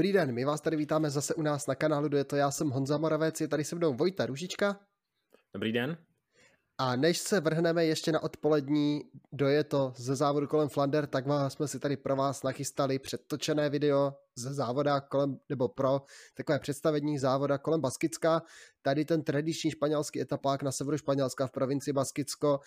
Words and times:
Dobrý 0.00 0.12
den, 0.12 0.32
my 0.32 0.44
vás 0.44 0.60
tady 0.60 0.76
vítáme 0.76 1.10
zase 1.10 1.34
u 1.34 1.42
nás 1.42 1.66
na 1.66 1.74
kanálu, 1.74 2.16
je 2.16 2.24
to 2.24 2.36
já 2.36 2.50
jsem 2.50 2.70
Honza 2.70 2.98
Moravec, 2.98 3.40
je 3.40 3.48
tady 3.48 3.64
se 3.64 3.76
mnou 3.76 3.94
Vojta 3.94 4.26
Ružička. 4.26 4.80
Dobrý 5.54 5.72
den. 5.72 5.96
A 6.78 6.96
než 6.96 7.18
se 7.18 7.40
vrhneme 7.40 7.84
ještě 7.84 8.12
na 8.12 8.22
odpolední 8.22 9.02
doje 9.32 9.64
to 9.64 9.92
ze 9.96 10.16
závodu 10.16 10.46
kolem 10.46 10.68
Flander, 10.68 11.06
tak 11.06 11.26
vás 11.26 11.52
jsme 11.52 11.68
si 11.68 11.78
tady 11.78 11.96
pro 11.96 12.16
vás 12.16 12.42
nachystali 12.42 12.98
předtočené 12.98 13.70
video 13.70 14.14
ze 14.36 14.54
závoda 14.54 15.00
kolem, 15.00 15.36
nebo 15.48 15.68
pro 15.68 16.02
takové 16.34 16.58
představení 16.58 17.18
závoda 17.18 17.58
kolem 17.58 17.80
Baskicka. 17.80 18.42
Tady 18.82 19.04
ten 19.04 19.22
tradiční 19.22 19.70
španělský 19.70 20.20
etapák 20.20 20.62
na 20.62 20.72
severu 20.72 20.98
Španělska 20.98 21.46
v 21.46 21.50
provincii 21.50 21.92
Baskicko 21.92 22.60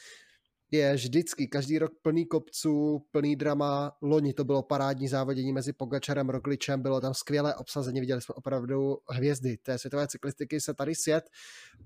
je 0.74 0.94
vždycky 0.94 1.48
každý 1.48 1.80
rok 1.80 1.92
plný 2.02 2.26
kopců, 2.26 3.06
plný 3.12 3.36
drama. 3.36 3.92
Loni 4.02 4.34
to 4.34 4.44
bylo 4.44 4.64
parádní 4.64 5.08
závodění 5.08 5.54
mezi 5.54 5.74
Pogačarem, 5.74 6.30
Rogličem, 6.30 6.82
bylo 6.82 7.02
tam 7.02 7.14
skvělé 7.14 7.56
obsazení, 7.56 8.00
viděli 8.00 8.22
jsme 8.22 8.36
opravdu 8.36 8.98
hvězdy 9.10 9.58
té 9.58 9.78
světové 9.78 10.08
cyklistiky 10.08 10.62
se 10.62 10.74
tady 10.74 10.96
sjet. 10.96 11.30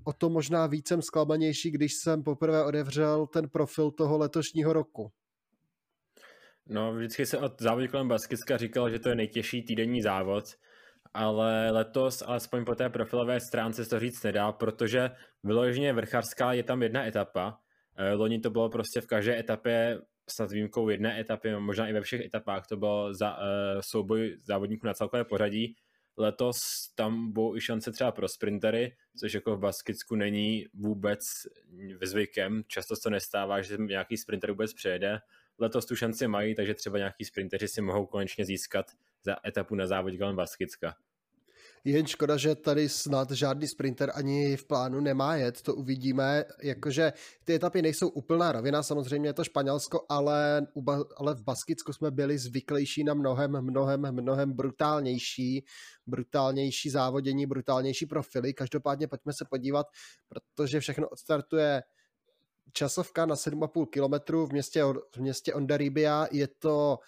O 0.03 0.13
to 0.13 0.29
možná 0.29 0.67
víc 0.67 0.87
jsem 0.87 1.01
zklamanější, 1.01 1.71
když 1.71 1.93
jsem 1.93 2.23
poprvé 2.23 2.65
odevřel 2.65 3.27
ten 3.27 3.49
profil 3.49 3.91
toho 3.91 4.17
letošního 4.17 4.73
roku. 4.73 5.11
No, 6.69 6.93
vždycky 6.93 7.25
se 7.25 7.37
od 7.37 7.61
závodě 7.61 7.87
kolem 7.87 8.07
Baskicka 8.07 8.57
říkal, 8.57 8.89
že 8.89 8.99
to 8.99 9.09
je 9.09 9.15
nejtěžší 9.15 9.63
týdenní 9.63 10.01
závod, 10.01 10.45
ale 11.13 11.71
letos, 11.71 12.23
alespoň 12.25 12.65
po 12.65 12.75
té 12.75 12.89
profilové 12.89 13.39
stránce 13.39 13.83
se 13.83 13.89
to 13.89 13.99
říct 13.99 14.23
nedá, 14.23 14.51
protože 14.51 15.11
vyloženě 15.43 15.93
vrchařská 15.93 16.53
je 16.53 16.63
tam 16.63 16.83
jedna 16.83 17.07
etapa, 17.07 17.59
loni 18.13 18.39
to 18.39 18.49
bylo 18.49 18.69
prostě 18.69 19.01
v 19.01 19.07
každé 19.07 19.39
etapě, 19.39 20.01
snad 20.29 20.51
výjimkou 20.51 20.89
jedné 20.89 21.19
etapy, 21.19 21.55
možná 21.59 21.87
i 21.87 21.93
ve 21.93 22.01
všech 22.01 22.21
etapách, 22.21 22.67
to 22.67 22.77
byl 22.77 23.13
za, 23.13 23.37
uh, 23.37 23.43
souboj 23.81 24.37
závodníků 24.43 24.87
na 24.87 24.93
celkové 24.93 25.23
pořadí. 25.23 25.75
Letos 26.17 26.57
tam 26.95 27.31
budou 27.31 27.55
i 27.55 27.61
šance 27.61 27.91
třeba 27.91 28.11
pro 28.11 28.27
sprintery, 28.27 28.95
což 29.19 29.33
jako 29.33 29.55
v 29.55 29.59
Baskicku 29.59 30.15
není 30.15 30.65
vůbec 30.73 31.19
zvykem. 32.03 32.63
Často 32.67 32.95
se 32.95 33.01
to 33.03 33.09
nestává, 33.09 33.61
že 33.61 33.77
nějaký 33.77 34.17
sprinter 34.17 34.51
vůbec 34.51 34.73
přejede. 34.73 35.19
Letos 35.59 35.85
tu 35.85 35.95
šanci 35.95 36.27
mají, 36.27 36.55
takže 36.55 36.73
třeba 36.73 36.97
nějaký 36.97 37.25
sprinteři 37.25 37.67
si 37.67 37.81
mohou 37.81 38.05
konečně 38.05 38.45
získat 38.45 38.85
za 39.23 39.35
etapu 39.47 39.75
na 39.75 39.87
závodě 39.87 40.17
kolem 40.17 40.35
Baskicka. 40.35 40.95
Jen 41.83 42.07
škoda, 42.07 42.37
že 42.37 42.55
tady 42.55 42.89
snad 42.89 43.31
žádný 43.31 43.67
sprinter 43.67 44.11
ani 44.15 44.57
v 44.57 44.65
plánu 44.65 44.99
nemá 44.99 45.35
jet, 45.35 45.61
to 45.61 45.75
uvidíme, 45.75 46.45
jakože 46.63 47.13
ty 47.43 47.53
etapy 47.53 47.81
nejsou 47.81 48.07
úplná 48.07 48.51
rovina, 48.51 48.83
samozřejmě 48.83 49.29
je 49.29 49.33
to 49.33 49.43
Španělsko, 49.43 50.05
ale, 50.09 50.67
ale 51.17 51.35
v 51.35 51.43
Baskicku 51.43 51.93
jsme 51.93 52.11
byli 52.11 52.37
zvyklejší 52.37 53.03
na 53.03 53.13
mnohem, 53.13 53.61
mnohem, 53.61 54.11
mnohem 54.11 54.53
brutálnější, 54.53 55.65
brutálnější 56.07 56.89
závodění, 56.89 57.45
brutálnější 57.45 58.05
profily. 58.05 58.53
Každopádně 58.53 59.07
pojďme 59.07 59.33
se 59.33 59.45
podívat, 59.49 59.87
protože 60.29 60.79
všechno 60.79 61.09
odstartuje 61.09 61.83
časovka 62.73 63.25
na 63.25 63.35
7,5 63.35 63.85
km 63.85 64.47
v 64.49 64.51
městě, 64.51 64.83
v 65.15 65.17
městě 65.17 65.53
Ondaribia. 65.53 66.27
Je 66.31 66.47
to, 66.47 66.99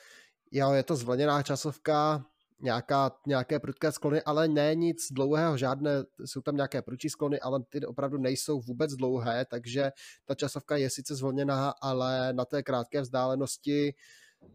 jo, 0.51 0.71
je 0.71 0.83
to 0.83 0.95
zvlněná 0.95 1.43
časovka, 1.43 2.25
nějaká, 2.61 3.11
nějaké 3.27 3.59
prudké 3.59 3.91
sklony, 3.91 4.21
ale 4.21 4.47
ne 4.47 4.75
nic 4.75 5.07
dlouhého, 5.11 5.57
žádné, 5.57 5.91
jsou 6.25 6.41
tam 6.41 6.55
nějaké 6.55 6.81
prudčí 6.81 7.09
sklony, 7.09 7.39
ale 7.39 7.59
ty 7.69 7.85
opravdu 7.85 8.17
nejsou 8.17 8.59
vůbec 8.59 8.93
dlouhé, 8.93 9.45
takže 9.45 9.91
ta 10.25 10.35
časovka 10.35 10.77
je 10.77 10.89
sice 10.89 11.15
zvolněná, 11.15 11.73
ale 11.81 12.33
na 12.33 12.45
té 12.45 12.63
krátké 12.63 13.01
vzdálenosti 13.01 13.93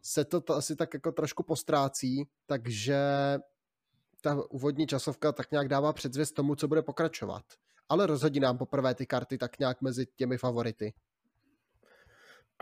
se 0.03 0.25
to, 0.25 0.41
to 0.41 0.55
asi 0.55 0.77
tak 0.77 0.95
jako 0.95 1.13
trošku 1.13 1.43
postrácí, 1.43 2.25
takže 2.47 2.99
ta 4.21 4.43
úvodní 4.51 4.87
časovka 4.87 5.33
tak 5.33 5.51
nějak 5.51 5.69
dává 5.69 5.93
předzvěst 5.93 6.35
tomu, 6.35 6.55
co 6.55 6.69
bude 6.69 6.83
pokračovat. 6.83 7.45
Ale 7.89 8.07
rozhodí 8.07 8.41
nám 8.41 8.59
poprvé 8.59 8.95
ty 8.95 9.07
karty 9.07 9.39
tak 9.39 9.59
nějak 9.59 9.83
mezi 9.83 10.07
těmi 10.17 10.39
favority. 10.39 10.93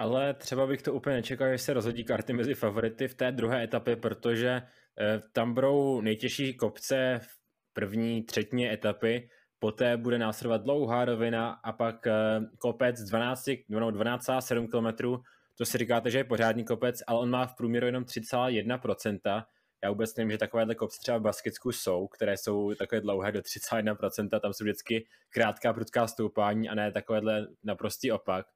Ale 0.02 0.34
třeba 0.34 0.66
bych 0.66 0.82
to 0.82 0.94
úplně 0.94 1.16
nečekal, 1.16 1.52
že 1.52 1.58
se 1.58 1.72
rozhodí 1.72 2.04
karty 2.04 2.32
mezi 2.32 2.54
favority 2.54 3.08
v 3.08 3.14
té 3.14 3.32
druhé 3.32 3.64
etapě, 3.64 3.96
protože 3.96 4.62
eh, 5.00 5.20
tam 5.32 5.54
budou 5.54 6.00
nejtěžší 6.00 6.56
kopce 6.56 7.20
v 7.22 7.28
první 7.72 8.22
třetině 8.22 8.72
etapy, 8.72 9.28
poté 9.58 9.96
bude 9.96 10.18
následovat 10.18 10.62
dlouhá 10.62 11.04
rovina 11.04 11.50
a 11.50 11.72
pak 11.72 12.06
eh, 12.06 12.12
kopec 12.58 13.00
12, 13.00 13.46
12,7 13.46 14.66
km. 14.68 15.22
To 15.58 15.64
si 15.64 15.78
říkáte, 15.78 16.10
že 16.10 16.18
je 16.18 16.24
pořádný 16.24 16.64
kopec, 16.64 17.02
ale 17.06 17.18
on 17.18 17.30
má 17.30 17.46
v 17.46 17.56
průměru 17.56 17.86
jenom 17.86 18.04
3,1%. 18.04 19.44
Já 19.84 19.91
vůbec 19.91 20.16
nevím, 20.16 20.30
že 20.30 20.38
takovéhle 20.38 20.74
kopce 20.74 20.98
třeba 21.00 21.18
v 21.18 21.22
Baskicku 21.22 21.72
jsou, 21.72 22.06
které 22.06 22.36
jsou 22.36 22.74
takové 22.74 23.00
dlouhé 23.00 23.32
do 23.32 23.41
3,1%, 23.41 24.41
tam 24.41 24.52
jsou 24.52 24.64
vždycky 24.64 25.06
krátká, 25.30 25.72
prudká 25.72 26.06
stoupání 26.06 26.68
a 26.68 26.74
ne 26.74 26.92
takovéhle 26.92 27.46
naprostý 27.64 28.12
opak. 28.12 28.46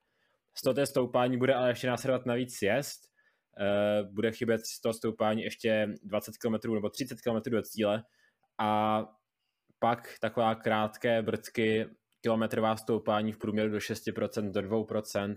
Z 0.58 0.62
toho 0.62 0.74
té 0.74 0.86
stoupání 0.86 1.36
bude 1.36 1.54
ale 1.54 1.70
ještě 1.70 1.86
následovat 1.86 2.26
navíc 2.26 2.56
sjezd, 2.56 3.00
uh, 4.00 4.14
bude 4.14 4.32
chybět 4.32 4.66
z 4.66 4.80
toho 4.80 4.92
stoupání 4.92 5.42
ještě 5.42 5.88
20 6.02 6.36
km 6.36 6.74
nebo 6.74 6.90
30 6.90 7.20
km 7.20 7.50
do 7.50 7.62
cíle. 7.62 8.04
A 8.58 9.02
pak 9.78 10.18
taková 10.20 10.54
krátké 10.54 11.22
vrtky, 11.22 11.86
kilometrová 12.20 12.76
stoupání 12.76 13.32
v 13.32 13.38
průměru 13.38 13.70
do 13.70 13.78
6% 13.78 14.50
do 14.50 14.60
2%. 14.60 15.36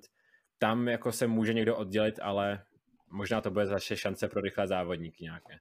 Tam 0.58 0.88
jako 0.88 1.12
se 1.12 1.28
může 1.28 1.54
někdo 1.54 1.78
oddělit, 1.78 2.20
ale 2.22 2.64
možná 3.12 3.42
to 3.42 3.52
bude 3.52 3.66
zase 3.66 3.98
šance 3.98 4.28
pro 4.28 4.42
rychlé 4.42 4.68
závodníky 4.68 5.24
nějaké 5.24 5.60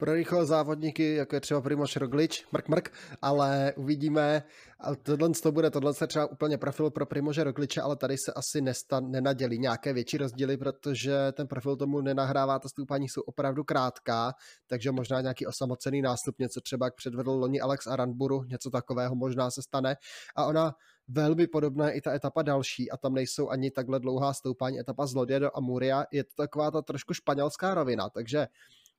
pro 0.00 0.14
rychlé 0.14 0.46
závodníky, 0.46 1.14
jako 1.14 1.36
je 1.36 1.40
třeba 1.40 1.60
Primoš 1.60 1.96
Roglič, 1.96 2.46
mrk 2.52 2.68
mrk, 2.68 2.92
ale 3.22 3.72
uvidíme, 3.76 4.42
a 4.80 4.94
tohle 4.94 5.30
to 5.42 5.52
bude, 5.52 5.70
tohle 5.70 5.94
se 5.94 6.06
třeba 6.06 6.26
úplně 6.26 6.58
profil 6.58 6.90
pro 6.90 7.06
Primože 7.06 7.44
Rogliče, 7.44 7.80
ale 7.80 7.96
tady 7.96 8.16
se 8.18 8.32
asi 8.32 8.60
nestan, 8.60 9.10
nenadělí 9.10 9.58
nějaké 9.58 9.92
větší 9.92 10.16
rozdíly, 10.16 10.56
protože 10.56 11.32
ten 11.32 11.46
profil 11.46 11.76
tomu 11.76 12.00
nenahrává, 12.00 12.58
ta 12.58 12.68
stoupání 12.68 13.08
jsou 13.08 13.20
opravdu 13.20 13.64
krátká, 13.64 14.32
takže 14.66 14.92
možná 14.92 15.20
nějaký 15.20 15.46
osamocený 15.46 16.02
nástup, 16.02 16.38
něco 16.38 16.60
třeba 16.60 16.86
jak 16.86 16.94
předvedl 16.94 17.30
loni 17.30 17.60
Alex 17.60 17.86
Aranburu, 17.86 18.44
něco 18.44 18.70
takového 18.70 19.14
možná 19.14 19.50
se 19.50 19.62
stane. 19.62 19.96
A 20.36 20.46
ona 20.46 20.72
velmi 21.08 21.46
podobná 21.46 21.90
i 21.90 22.00
ta 22.00 22.14
etapa 22.14 22.42
další 22.42 22.90
a 22.90 22.96
tam 22.96 23.14
nejsou 23.14 23.48
ani 23.48 23.70
takhle 23.70 24.00
dlouhá 24.00 24.32
stoupání, 24.32 24.80
etapa 24.80 25.06
z 25.06 25.14
Lodě 25.14 25.38
do 25.40 25.56
Amuria, 25.56 26.04
je 26.12 26.24
to 26.24 26.30
taková 26.36 26.70
ta 26.70 26.82
trošku 26.82 27.14
španělská 27.14 27.74
rovina, 27.74 28.08
takže 28.08 28.46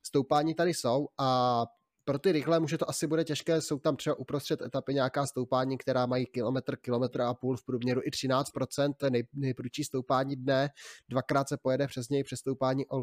stoupání 0.02 0.54
tady 0.54 0.74
jsou 0.74 1.08
a 1.18 1.66
pro 2.04 2.18
ty 2.18 2.32
rychlé 2.32 2.58
už 2.58 2.74
to 2.78 2.90
asi 2.90 3.06
bude 3.06 3.24
těžké, 3.24 3.60
jsou 3.60 3.78
tam 3.78 3.96
třeba 3.96 4.18
uprostřed 4.18 4.62
etapy 4.62 4.94
nějaká 4.94 5.26
stoupání, 5.26 5.78
která 5.78 6.06
mají 6.06 6.26
kilometr, 6.26 6.76
kilometr 6.76 7.20
a 7.20 7.34
půl, 7.34 7.56
v 7.56 7.64
průměru 7.64 8.00
i 8.04 8.10
13%, 8.10 8.94
to 8.96 9.06
je 9.06 9.10
nej, 9.10 9.26
nejprudší 9.32 9.84
stoupání 9.84 10.36
dne, 10.36 10.68
dvakrát 11.08 11.48
se 11.48 11.56
pojede 11.56 11.86
přes 11.86 12.08
něj 12.08 12.24
přes 12.24 12.38
stoupání 12.38 12.86
o, 12.88 13.02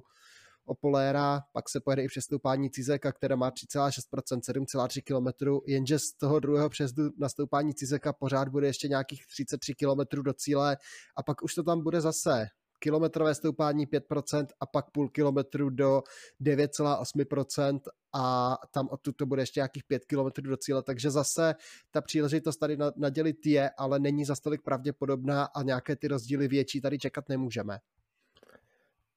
Poléra, 0.82 1.42
pak 1.54 1.70
se 1.70 1.80
pojede 1.80 2.04
i 2.04 2.08
přes 2.08 2.24
stoupání 2.24 2.70
Cizeka, 2.70 3.12
která 3.12 3.36
má 3.36 3.52
3,6%, 3.52 4.40
7,3 4.40 5.02
km, 5.04 5.62
jenže 5.68 6.00
z 6.00 6.14
toho 6.14 6.40
druhého 6.40 6.70
přezdu 6.70 7.04
na 7.18 7.30
stoupání 7.30 7.74
Cizeka 7.74 8.14
pořád 8.14 8.50
bude 8.50 8.68
ještě 8.68 8.88
nějakých 8.88 9.28
33 9.28 9.76
km 9.76 10.24
do 10.24 10.34
cíle 10.34 10.78
a 11.18 11.24
pak 11.24 11.44
už 11.44 11.54
to 11.54 11.64
tam 11.64 11.84
bude 11.84 12.02
zase 12.02 12.48
kilometrové 12.80 13.36
stoupání 13.36 13.88
5% 13.88 14.48
a 14.60 14.66
pak 14.66 14.92
půl 14.92 15.10
kilometru 15.10 15.70
do 15.70 16.02
9,8% 16.42 17.80
a 18.14 18.58
tam 18.72 18.88
odtud 18.92 19.16
to 19.16 19.26
bude 19.26 19.42
ještě 19.42 19.60
nějakých 19.60 19.84
5 19.84 20.06
kilometrů 20.06 20.50
do 20.50 20.58
cíle, 20.58 20.84
takže 20.84 21.12
zase 21.12 21.56
ta 21.92 22.02
příležitost 22.02 22.58
tady 22.58 22.78
nadělit 22.96 23.46
je, 23.46 23.70
ale 23.78 24.00
není 24.00 24.26
za 24.26 24.36
stolik 24.36 24.62
pravděpodobná 24.62 25.46
a 25.46 25.64
nějaké 25.64 25.96
ty 25.96 26.08
rozdíly 26.08 26.48
větší 26.48 26.82
tady 26.82 27.00
čekat 27.00 27.30
nemůžeme. 27.30 27.80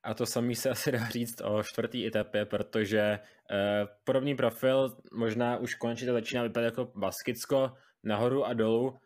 A 0.03 0.15
to 0.15 0.27
samý 0.27 0.57
se 0.57 0.71
asi 0.71 0.93
dá 0.93 1.09
říct 1.09 1.41
o 1.45 1.63
čtvrtý 1.63 2.07
etapě, 2.07 2.45
protože 2.45 3.01
eh, 3.01 3.87
podobný 4.05 4.35
profil 4.35 4.97
možná 5.13 5.57
už 5.57 5.75
konečně 5.75 6.13
začíná 6.13 6.43
vypadat 6.43 6.65
jako 6.65 6.93
Baskicko, 6.95 7.73
nahoru 8.03 8.45
a 8.45 8.53
dolů, 8.53 8.99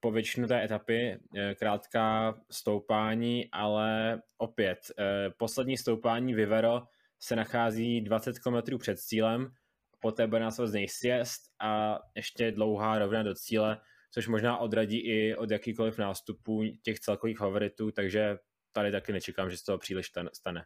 po 0.00 0.10
většinu 0.10 0.48
té 0.48 0.64
etapy 0.64 1.18
eh, 1.36 1.54
krátká 1.54 2.34
stoupání, 2.50 3.48
ale 3.52 4.22
opět 4.38 4.78
eh, 4.98 5.30
poslední 5.38 5.76
stoupání 5.76 6.34
Vivero 6.34 6.82
se 7.20 7.36
nachází 7.36 8.00
20 8.00 8.38
km 8.38 8.78
před 8.78 8.98
cílem, 8.98 9.52
poté 10.00 10.26
bude 10.26 10.40
následovat 10.40 10.88
sjezd 10.88 11.40
a 11.60 11.98
ještě 12.16 12.52
dlouhá 12.52 12.98
rovina 12.98 13.22
do 13.22 13.34
cíle, 13.34 13.80
což 14.10 14.28
možná 14.28 14.58
odradí 14.58 14.98
i 14.98 15.34
od 15.36 15.50
jakýkoliv 15.50 15.98
nástupů 15.98 16.62
těch 16.82 17.00
celkových 17.00 17.38
favoritů, 17.38 17.90
takže 17.90 18.36
tady 18.72 18.92
taky 18.92 19.12
nečekám, 19.12 19.50
že 19.50 19.56
z 19.56 19.62
toho 19.62 19.78
příliš 19.78 20.10
stane. 20.32 20.64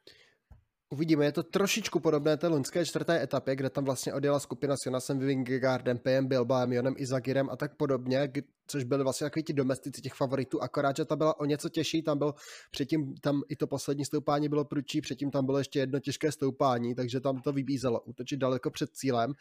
Uvidíme, 0.90 1.24
je 1.24 1.32
to 1.32 1.42
trošičku 1.42 2.00
podobné 2.00 2.36
té 2.36 2.46
loňské 2.46 2.84
čtvrté 2.84 3.22
etapě, 3.22 3.56
kde 3.56 3.70
tam 3.70 3.84
vlastně 3.84 4.14
odjela 4.14 4.40
skupina 4.40 4.76
s 4.76 4.86
Jonasem 4.86 5.18
Vingegaardem, 5.18 5.98
PM 5.98 6.26
Bilbaem, 6.26 6.72
Jonem 6.72 6.94
Izagirem 6.96 7.50
a 7.50 7.56
tak 7.56 7.76
podobně, 7.76 8.32
což 8.66 8.84
byly 8.84 9.02
vlastně 9.02 9.24
takový 9.24 9.42
ti 9.42 9.52
domestici 9.52 10.00
těch 10.00 10.14
favoritů, 10.14 10.62
akorát, 10.62 10.96
že 10.96 11.04
ta 11.04 11.16
byla 11.16 11.40
o 11.40 11.44
něco 11.44 11.68
těžší, 11.68 12.02
tam 12.02 12.18
byl 12.18 12.34
předtím, 12.70 13.14
tam 13.14 13.42
i 13.48 13.56
to 13.56 13.66
poslední 13.66 14.04
stoupání 14.04 14.48
bylo 14.48 14.64
prudčí, 14.64 15.00
předtím 15.00 15.30
tam 15.30 15.46
bylo 15.46 15.58
ještě 15.58 15.78
jedno 15.78 16.00
těžké 16.00 16.32
stoupání, 16.32 16.94
takže 16.94 17.20
tam 17.20 17.40
to 17.40 17.52
vybízelo 17.52 18.00
útočit 18.00 18.36
daleko 18.36 18.70
před 18.70 18.90
cílem. 18.90 19.32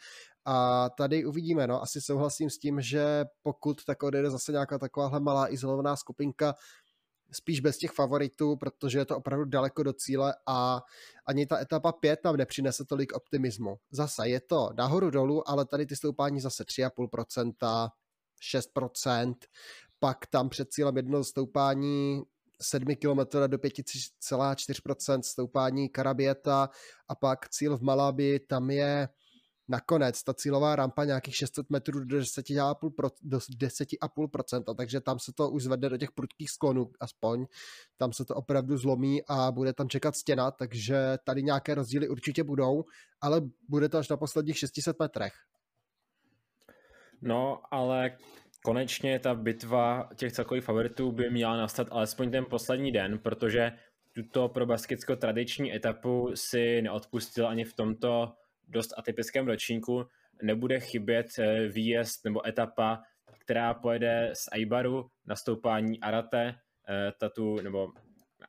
A 0.44 0.88
tady 0.90 1.24
uvidíme, 1.24 1.66
no, 1.66 1.82
asi 1.82 2.00
souhlasím 2.00 2.50
s 2.50 2.58
tím, 2.58 2.80
že 2.80 3.24
pokud 3.42 3.84
tak 3.84 4.02
odjede 4.02 4.30
zase 4.30 4.52
nějaká 4.52 4.78
takováhle 4.78 5.20
malá 5.20 5.52
izolovaná 5.52 5.96
skupinka, 5.96 6.54
spíš 7.32 7.60
bez 7.60 7.78
těch 7.78 7.90
favoritů, 7.90 8.56
protože 8.56 8.98
je 8.98 9.04
to 9.04 9.16
opravdu 9.16 9.44
daleko 9.44 9.82
do 9.82 9.92
cíle 9.92 10.34
a 10.46 10.82
ani 11.26 11.46
ta 11.46 11.60
etapa 11.60 11.92
5 11.92 12.24
nám 12.24 12.36
nepřinese 12.36 12.84
tolik 12.84 13.12
optimismu. 13.12 13.76
Zase 13.90 14.28
je 14.28 14.40
to 14.40 14.70
nahoru 14.76 15.10
dolů, 15.10 15.48
ale 15.48 15.64
tady 15.64 15.86
ty 15.86 15.96
stoupání 15.96 16.40
zase 16.40 16.64
3,5%, 16.64 17.88
6%, 18.54 19.34
pak 19.98 20.26
tam 20.26 20.48
před 20.48 20.72
cílem 20.72 20.96
jedno 20.96 21.24
stoupání 21.24 22.22
7 22.62 22.84
km 22.84 23.18
do 23.46 23.58
5,4% 23.58 25.20
stoupání 25.22 25.88
Karabieta 25.88 26.70
a 27.08 27.14
pak 27.14 27.48
cíl 27.48 27.78
v 27.78 27.82
Malabi, 27.82 28.40
tam 28.40 28.70
je 28.70 29.08
nakonec 29.68 30.22
ta 30.22 30.34
cílová 30.34 30.76
rampa 30.76 31.04
nějakých 31.04 31.36
600 31.36 31.70
metrů 31.70 32.04
do 32.04 32.18
10,5%, 32.18 33.10
do 33.22 33.38
10,5%, 33.38 34.74
takže 34.76 35.00
tam 35.00 35.18
se 35.18 35.32
to 35.32 35.50
už 35.50 35.62
zvedne 35.62 35.88
do 35.88 35.96
těch 35.96 36.12
prudkých 36.12 36.50
sklonů 36.50 36.90
aspoň, 37.00 37.46
tam 37.96 38.12
se 38.12 38.24
to 38.24 38.34
opravdu 38.34 38.78
zlomí 38.78 39.22
a 39.28 39.52
bude 39.52 39.72
tam 39.72 39.88
čekat 39.88 40.16
stěna, 40.16 40.50
takže 40.50 41.18
tady 41.24 41.42
nějaké 41.42 41.74
rozdíly 41.74 42.08
určitě 42.08 42.44
budou, 42.44 42.84
ale 43.20 43.40
bude 43.68 43.88
to 43.88 43.98
až 43.98 44.08
na 44.08 44.16
posledních 44.16 44.58
600 44.58 45.00
metrech. 45.00 45.32
No, 47.22 47.60
ale 47.70 48.16
konečně 48.64 49.18
ta 49.18 49.34
bitva 49.34 50.08
těch 50.16 50.32
celkových 50.32 50.64
favoritů 50.64 51.12
by 51.12 51.30
měla 51.30 51.56
nastat 51.56 51.88
alespoň 51.90 52.30
ten 52.30 52.44
poslední 52.44 52.92
den, 52.92 53.18
protože 53.18 53.72
tuto 54.12 54.48
pro 54.48 54.66
Baskicko 54.66 55.16
tradiční 55.16 55.74
etapu 55.74 56.30
si 56.34 56.82
neodpustil 56.82 57.48
ani 57.48 57.64
v 57.64 57.74
tomto 57.74 58.32
dost 58.66 58.94
atypickém 58.96 59.46
ročníku 59.46 60.06
nebude 60.42 60.80
chybět 60.80 61.26
eh, 61.38 61.68
výjezd 61.68 62.24
nebo 62.24 62.46
etapa, 62.46 63.02
která 63.38 63.74
pojede 63.74 64.30
z 64.34 64.48
Aibaru 64.52 65.06
na 65.26 65.36
stoupání 65.36 66.00
Arate, 66.00 66.54
eh, 66.88 67.12
tatu, 67.20 67.60
nebo 67.62 67.92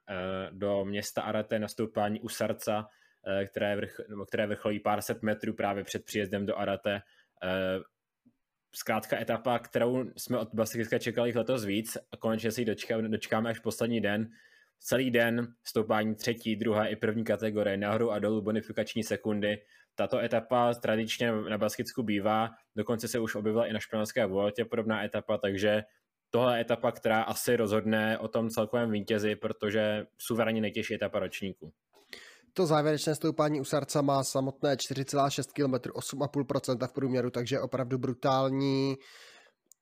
eh, 0.10 0.50
do 0.52 0.86
města 0.86 1.22
Arate 1.22 1.60
na 1.60 1.68
stoupání 1.68 2.22
Usarca, 2.22 2.88
které, 3.48 3.76
vrch, 3.76 4.00
nebo 4.10 4.26
které 4.26 4.48
vrcholí 4.48 4.80
pár 4.80 5.02
set 5.02 5.22
metrů 5.22 5.54
právě 5.54 5.84
před 5.84 6.06
příjezdem 6.06 6.46
do 6.46 6.58
Arate. 6.58 7.02
Zkrátka 8.76 9.20
etapa, 9.20 9.60
kterou 9.60 10.06
jsme 10.18 10.38
od 10.38 10.54
Basikicka 10.54 11.00
čekali 11.00 11.32
letos 11.36 11.66
víc 11.66 11.98
a 12.12 12.18
konečně 12.18 12.52
si 12.52 12.62
ji 12.62 12.66
dočkáme, 12.66 13.10
dočkáme 13.10 13.50
až 13.50 13.60
poslední 13.60 14.02
den. 14.02 14.30
Celý 14.80 15.12
den 15.12 15.48
stoupání 15.64 16.16
třetí, 16.16 16.56
druhé 16.56 16.90
i 16.90 16.96
první 16.96 17.24
kategorie, 17.24 17.78
nahoru 17.78 18.12
a 18.12 18.20
dolů 18.20 18.42
bonifikační 18.42 19.04
sekundy, 19.04 19.58
tato 19.98 20.20
etapa 20.20 20.74
tradičně 20.74 21.32
na 21.32 21.58
Baskicku 21.58 22.04
bývá, 22.04 22.50
dokonce 22.76 23.08
se 23.08 23.20
už 23.20 23.36
objevila 23.36 23.66
i 23.66 23.74
na 23.74 23.80
španělské 23.80 24.26
Vueltě 24.26 24.66
podobná 24.66 25.04
etapa, 25.04 25.38
takže 25.38 25.84
tohle 26.30 26.58
je 26.58 26.62
etapa, 26.62 26.92
která 26.92 27.22
asi 27.22 27.56
rozhodne 27.56 28.18
o 28.18 28.28
tom 28.28 28.50
celkovém 28.50 28.92
vítězi, 28.92 29.36
protože 29.36 30.06
suverénně 30.18 30.62
nejtěžší 30.62 30.96
etapa 30.96 31.20
ročníku. 31.20 31.74
To 32.54 32.66
závěrečné 32.66 33.16
stoupání 33.16 33.62
u 33.62 33.64
Sarca 33.64 34.02
má 34.02 34.24
samotné 34.24 34.76
4,6 34.76 35.44
km, 35.54 35.74
8,5% 35.74 36.88
v 36.88 36.94
průměru, 36.94 37.30
takže 37.30 37.60
opravdu 37.60 37.98
brutální 37.98 38.96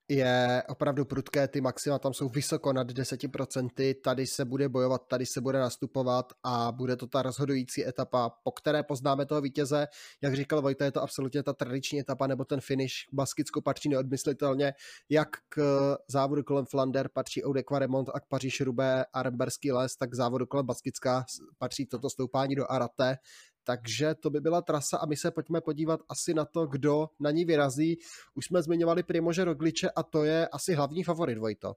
je 0.10 0.64
opravdu 0.68 1.06
prudké, 1.06 1.48
ty 1.48 1.62
maxima 1.62 2.00
tam 2.00 2.14
jsou 2.14 2.30
vysoko 2.30 2.74
nad 2.74 2.88
10%, 2.88 3.96
tady 4.04 4.28
se 4.28 4.46
bude 4.46 4.70
bojovat, 4.70 5.08
tady 5.08 5.26
se 5.26 5.42
bude 5.42 5.60
nastupovat 5.60 6.34
a 6.44 6.72
bude 6.72 6.96
to 6.96 7.08
ta 7.08 7.22
rozhodující 7.22 7.88
etapa, 7.88 8.30
po 8.44 8.52
které 8.52 8.84
poznáme 8.84 9.26
toho 9.26 9.42
vítěze. 9.42 9.88
Jak 10.22 10.36
říkal 10.36 10.62
Vojta, 10.62 10.86
je 10.86 10.92
to 10.92 11.02
absolutně 11.02 11.44
ta 11.44 11.54
tradiční 11.54 12.00
etapa, 12.00 12.28
nebo 12.28 12.46
ten 12.46 12.62
finish 12.62 12.94
Baskicku 13.14 13.62
patří 13.62 13.90
neodmyslitelně, 13.90 14.74
jak 15.10 15.30
k 15.50 15.60
závodu 16.08 16.44
kolem 16.44 16.66
Flander 16.66 17.10
patří 17.14 17.46
Oude 17.46 17.64
Quaremont 17.64 18.10
a 18.14 18.20
k 18.20 18.26
Paříž 18.28 18.62
Rubé 18.62 19.06
a 19.14 19.24
Remberský 19.24 19.72
les, 19.72 19.96
tak 19.96 20.10
k 20.10 20.16
závodu 20.16 20.46
kolem 20.46 20.66
Baskická 20.66 21.26
patří 21.58 21.86
toto 21.86 22.10
stoupání 22.10 22.56
do 22.56 22.72
Arate, 22.72 23.18
takže 23.66 24.16
to 24.16 24.30
by 24.30 24.40
byla 24.40 24.62
trasa 24.62 24.98
a 24.98 25.06
my 25.06 25.16
se 25.16 25.32
pojďme 25.32 25.62
podívat 25.62 26.00
asi 26.10 26.34
na 26.34 26.46
to, 26.46 26.66
kdo 26.66 27.10
na 27.20 27.32
ní 27.32 27.46
vyrazí. 27.46 27.98
Už 28.34 28.46
jsme 28.46 28.62
zmiňovali 28.62 29.04
Primože 29.04 29.46
Rogliče 29.46 29.90
a 29.90 30.04
to 30.04 30.24
je 30.24 30.48
asi 30.48 30.74
hlavní 30.74 31.04
favorit 31.04 31.38
Vojto. 31.38 31.74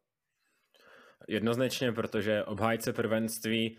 Jednoznačně, 1.29 1.93
protože 1.93 2.44
obhájce 2.44 2.93
prvenství 2.93 3.79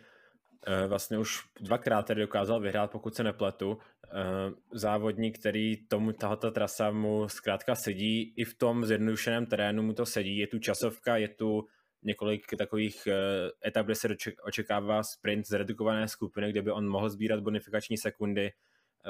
eh, 0.68 0.88
vlastně 0.88 1.18
už 1.18 1.40
dvakrát 1.62 2.06
tedy 2.06 2.22
dokázal 2.22 2.60
vyhrát, 2.60 2.92
pokud 2.92 3.16
se 3.16 3.24
nepletu. 3.24 3.78
Eh, 4.14 4.52
závodník, 4.74 5.40
který 5.40 5.88
tomu 5.88 6.12
tato 6.12 6.52
trasa 6.52 6.92
mu 6.92 7.30
zkrátka 7.30 7.76
sedí, 7.76 8.34
i 8.38 8.44
v 8.44 8.58
tom 8.58 8.86
zjednodušeném 8.86 9.46
terénu 9.46 9.84
mu 9.84 9.94
to 9.94 10.06
sedí. 10.06 10.38
Je 10.38 10.48
tu 10.48 10.60
časovka, 10.60 11.18
je 11.18 11.28
tu 11.28 11.68
několik 12.04 12.46
takových 12.58 13.08
eh, 13.08 13.68
etap, 13.68 13.86
kde 13.86 13.96
se 13.96 14.08
očekává 14.44 15.04
sprint 15.04 15.48
z 15.48 15.52
redukované 15.52 16.08
skupiny, 16.08 16.50
kde 16.52 16.62
by 16.62 16.72
on 16.72 16.90
mohl 16.90 17.10
sbírat 17.10 17.40
bonifikační 17.40 17.98
sekundy. 17.98 18.52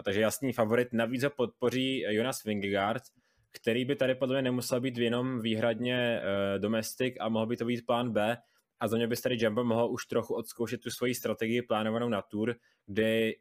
Takže 0.03 0.21
jasný 0.21 0.53
favorit. 0.53 0.87
Navíc 0.93 1.23
ho 1.23 1.29
podpoří 1.29 1.99
Jonas 1.99 2.43
Vingegaard, 2.43 3.03
který 3.51 3.85
by 3.85 3.95
tady 3.95 4.15
podle 4.15 4.35
mě 4.35 4.41
nemusel 4.41 4.81
být 4.81 4.97
jenom 4.97 5.41
výhradně 5.41 6.21
domestik 6.57 7.15
a 7.19 7.29
mohl 7.29 7.45
by 7.45 7.57
to 7.57 7.65
být 7.65 7.85
plán 7.85 8.11
B. 8.11 8.37
A 8.79 8.87
za 8.87 8.97
mě 8.97 9.07
by 9.07 9.15
tady 9.15 9.37
Jumbo 9.39 9.63
mohl 9.63 9.91
už 9.91 10.05
trochu 10.05 10.35
odzkoušet 10.35 10.81
tu 10.81 10.89
svoji 10.89 11.15
strategii 11.15 11.61
plánovanou 11.61 12.09
na 12.09 12.21
Tour, 12.21 12.55
kde 12.85 13.31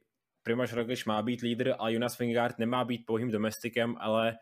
Primož 0.43 0.73
Roglič 0.73 1.05
má 1.05 1.23
být 1.23 1.41
lídr 1.41 1.75
a 1.79 1.89
Jonas 1.89 2.19
Vingegaard 2.19 2.59
nemá 2.59 2.85
být 2.85 3.06
pouhým 3.06 3.31
domestikem, 3.31 3.97
ale 3.99 4.39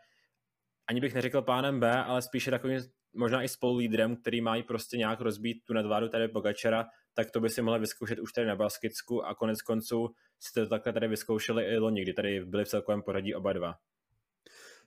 ani 0.89 1.01
bych 1.01 1.13
neřekl 1.13 1.41
plánem 1.41 1.79
B, 1.79 2.03
ale 2.03 2.21
spíše 2.21 2.51
takovým 2.51 2.79
možná 3.17 3.43
i 3.43 3.47
spolulídrem, 3.47 4.15
který 4.15 4.41
mají 4.41 4.63
prostě 4.63 4.97
nějak 4.97 5.21
rozbít 5.21 5.57
tu 5.65 5.73
nadvádu 5.73 6.09
tady 6.09 6.27
Bogačera, 6.27 6.85
tak 7.13 7.31
to 7.31 7.39
by 7.39 7.49
si 7.49 7.61
mohli 7.61 7.79
vyzkoušet 7.79 8.19
už 8.19 8.33
tady 8.33 8.47
na 8.47 8.55
Baskicku 8.55 9.25
a 9.25 9.35
konec 9.35 9.61
konců 9.61 10.09
si 10.39 10.53
to 10.53 10.67
takhle 10.67 10.93
tady 10.93 11.07
vyzkoušeli 11.07 11.63
i 11.63 11.77
loni, 11.77 12.01
kdy 12.01 12.13
tady 12.13 12.45
byli 12.45 12.65
v 12.65 12.67
celkovém 12.67 13.01
poradí 13.01 13.35
oba 13.35 13.53
dva. 13.53 13.75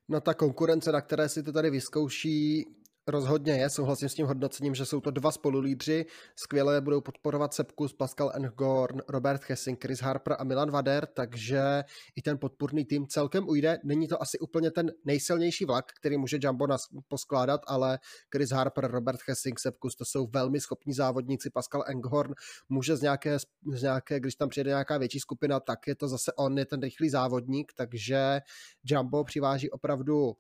No 0.09 0.21
ta 0.21 0.35
konkurence, 0.35 0.93
na 0.93 1.01
které 1.01 1.29
si 1.29 1.43
to 1.43 1.53
tady 1.53 1.71
vyzkouší, 1.71 2.67
Rozhodně 3.07 3.53
je, 3.53 3.71
souhlasím 3.71 4.09
s 4.09 4.15
tím 4.15 4.27
hodnocením, 4.27 4.75
že 4.75 4.87
jsou 4.87 5.01
to 5.01 5.11
dva 5.11 5.33
spolulídři, 5.33 6.07
skvěle 6.37 6.81
budou 6.81 7.01
podporovat 7.01 7.55
Sepkus, 7.55 7.93
Pascal 7.93 8.33
Engorn, 8.35 9.01
Robert 9.09 9.43
Hessing, 9.49 9.83
Chris 9.83 10.01
Harper 10.01 10.37
a 10.39 10.45
Milan 10.45 10.71
Vader, 10.71 11.07
takže 11.07 11.85
i 12.17 12.23
ten 12.23 12.39
podpůrný 12.39 12.85
tým 12.85 13.07
celkem 13.07 13.49
ujde. 13.49 13.79
Není 13.85 14.09
to 14.09 14.23
asi 14.23 14.39
úplně 14.39 14.71
ten 14.71 14.93
nejsilnější 15.05 15.65
vlak, 15.65 15.93
který 16.01 16.17
může 16.17 16.39
Jumbo 16.43 16.67
nas 16.67 16.83
poskládat, 17.09 17.61
ale 17.67 17.99
Chris 18.33 18.51
Harper, 18.51 18.91
Robert 18.91 19.21
Hessing, 19.29 19.61
Sepkus, 19.61 19.97
to 19.97 20.05
jsou 20.05 20.27
velmi 20.27 20.61
schopní 20.61 20.95
závodníci. 20.95 21.51
Pascal 21.51 21.85
Enghorn 21.87 22.33
může 22.69 22.97
z 22.97 23.03
nějaké, 23.03 23.39
z 23.73 23.83
nějaké, 23.83 24.21
když 24.21 24.35
tam 24.35 24.49
přijde 24.49 24.71
nějaká 24.71 24.99
větší 24.99 25.21
skupina, 25.21 25.61
tak 25.61 25.87
je 25.87 25.95
to 25.95 26.09
zase 26.09 26.33
on, 26.33 26.59
je 26.59 26.67
ten 26.67 26.81
rychlý 26.81 27.11
závodník, 27.11 27.73
takže 27.77 28.41
Jumbo 28.85 29.25
přiváží 29.25 29.71
opravdu 29.71 30.37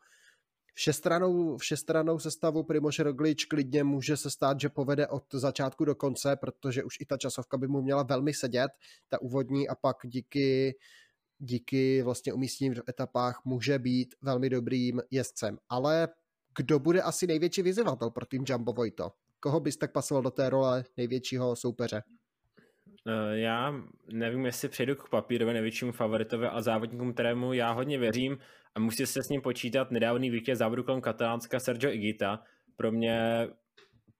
všestranou, 0.74 1.56
všestranou 1.56 2.18
sestavu 2.18 2.62
Primož 2.62 2.98
Roglič 2.98 3.44
klidně 3.44 3.84
může 3.84 4.16
se 4.16 4.30
stát, 4.30 4.60
že 4.60 4.68
povede 4.68 5.06
od 5.06 5.24
začátku 5.32 5.84
do 5.84 5.94
konce, 5.94 6.36
protože 6.36 6.84
už 6.84 6.96
i 7.00 7.06
ta 7.06 7.16
časovka 7.16 7.56
by 7.56 7.68
mu 7.68 7.82
měla 7.82 8.02
velmi 8.02 8.34
sedět, 8.34 8.68
ta 9.08 9.20
úvodní 9.20 9.68
a 9.68 9.74
pak 9.74 9.96
díky 10.04 10.74
díky 11.40 12.02
vlastně 12.02 12.32
umístěním 12.32 12.74
v 12.74 12.88
etapách 12.88 13.40
může 13.44 13.78
být 13.78 14.14
velmi 14.22 14.50
dobrým 14.50 15.02
jezdcem. 15.10 15.58
Ale 15.68 16.08
kdo 16.56 16.78
bude 16.78 17.02
asi 17.02 17.26
největší 17.26 17.62
vyzývatel 17.62 18.10
pro 18.10 18.26
tým 18.26 18.44
Jumbo 18.48 18.72
Vojto? 18.72 19.12
Koho 19.40 19.60
bys 19.60 19.76
tak 19.76 19.92
pasoval 19.92 20.22
do 20.22 20.30
té 20.30 20.50
role 20.50 20.84
největšího 20.96 21.56
soupeře? 21.56 22.02
Eh, 23.06 23.38
já 23.38 23.74
nevím, 24.12 24.46
jestli 24.46 24.68
přejdu 24.68 24.94
k 24.94 25.08
papírovi 25.08 25.52
největšímu 25.52 25.92
favoritovi 25.92 26.46
a 26.46 26.62
závodníkům, 26.62 27.12
kterému 27.12 27.52
já 27.52 27.72
hodně 27.72 27.98
věřím 27.98 28.38
a 28.74 28.80
musí 28.80 29.06
se 29.06 29.22
s 29.22 29.28
ním 29.28 29.40
počítat 29.40 29.90
nedávný 29.90 30.30
vítěz 30.30 30.58
závodu 30.58 30.82
kolem 30.82 31.00
katalánska 31.00 31.60
Sergio 31.60 31.92
Igita. 31.92 32.42
Pro 32.76 32.92
mě 32.92 33.48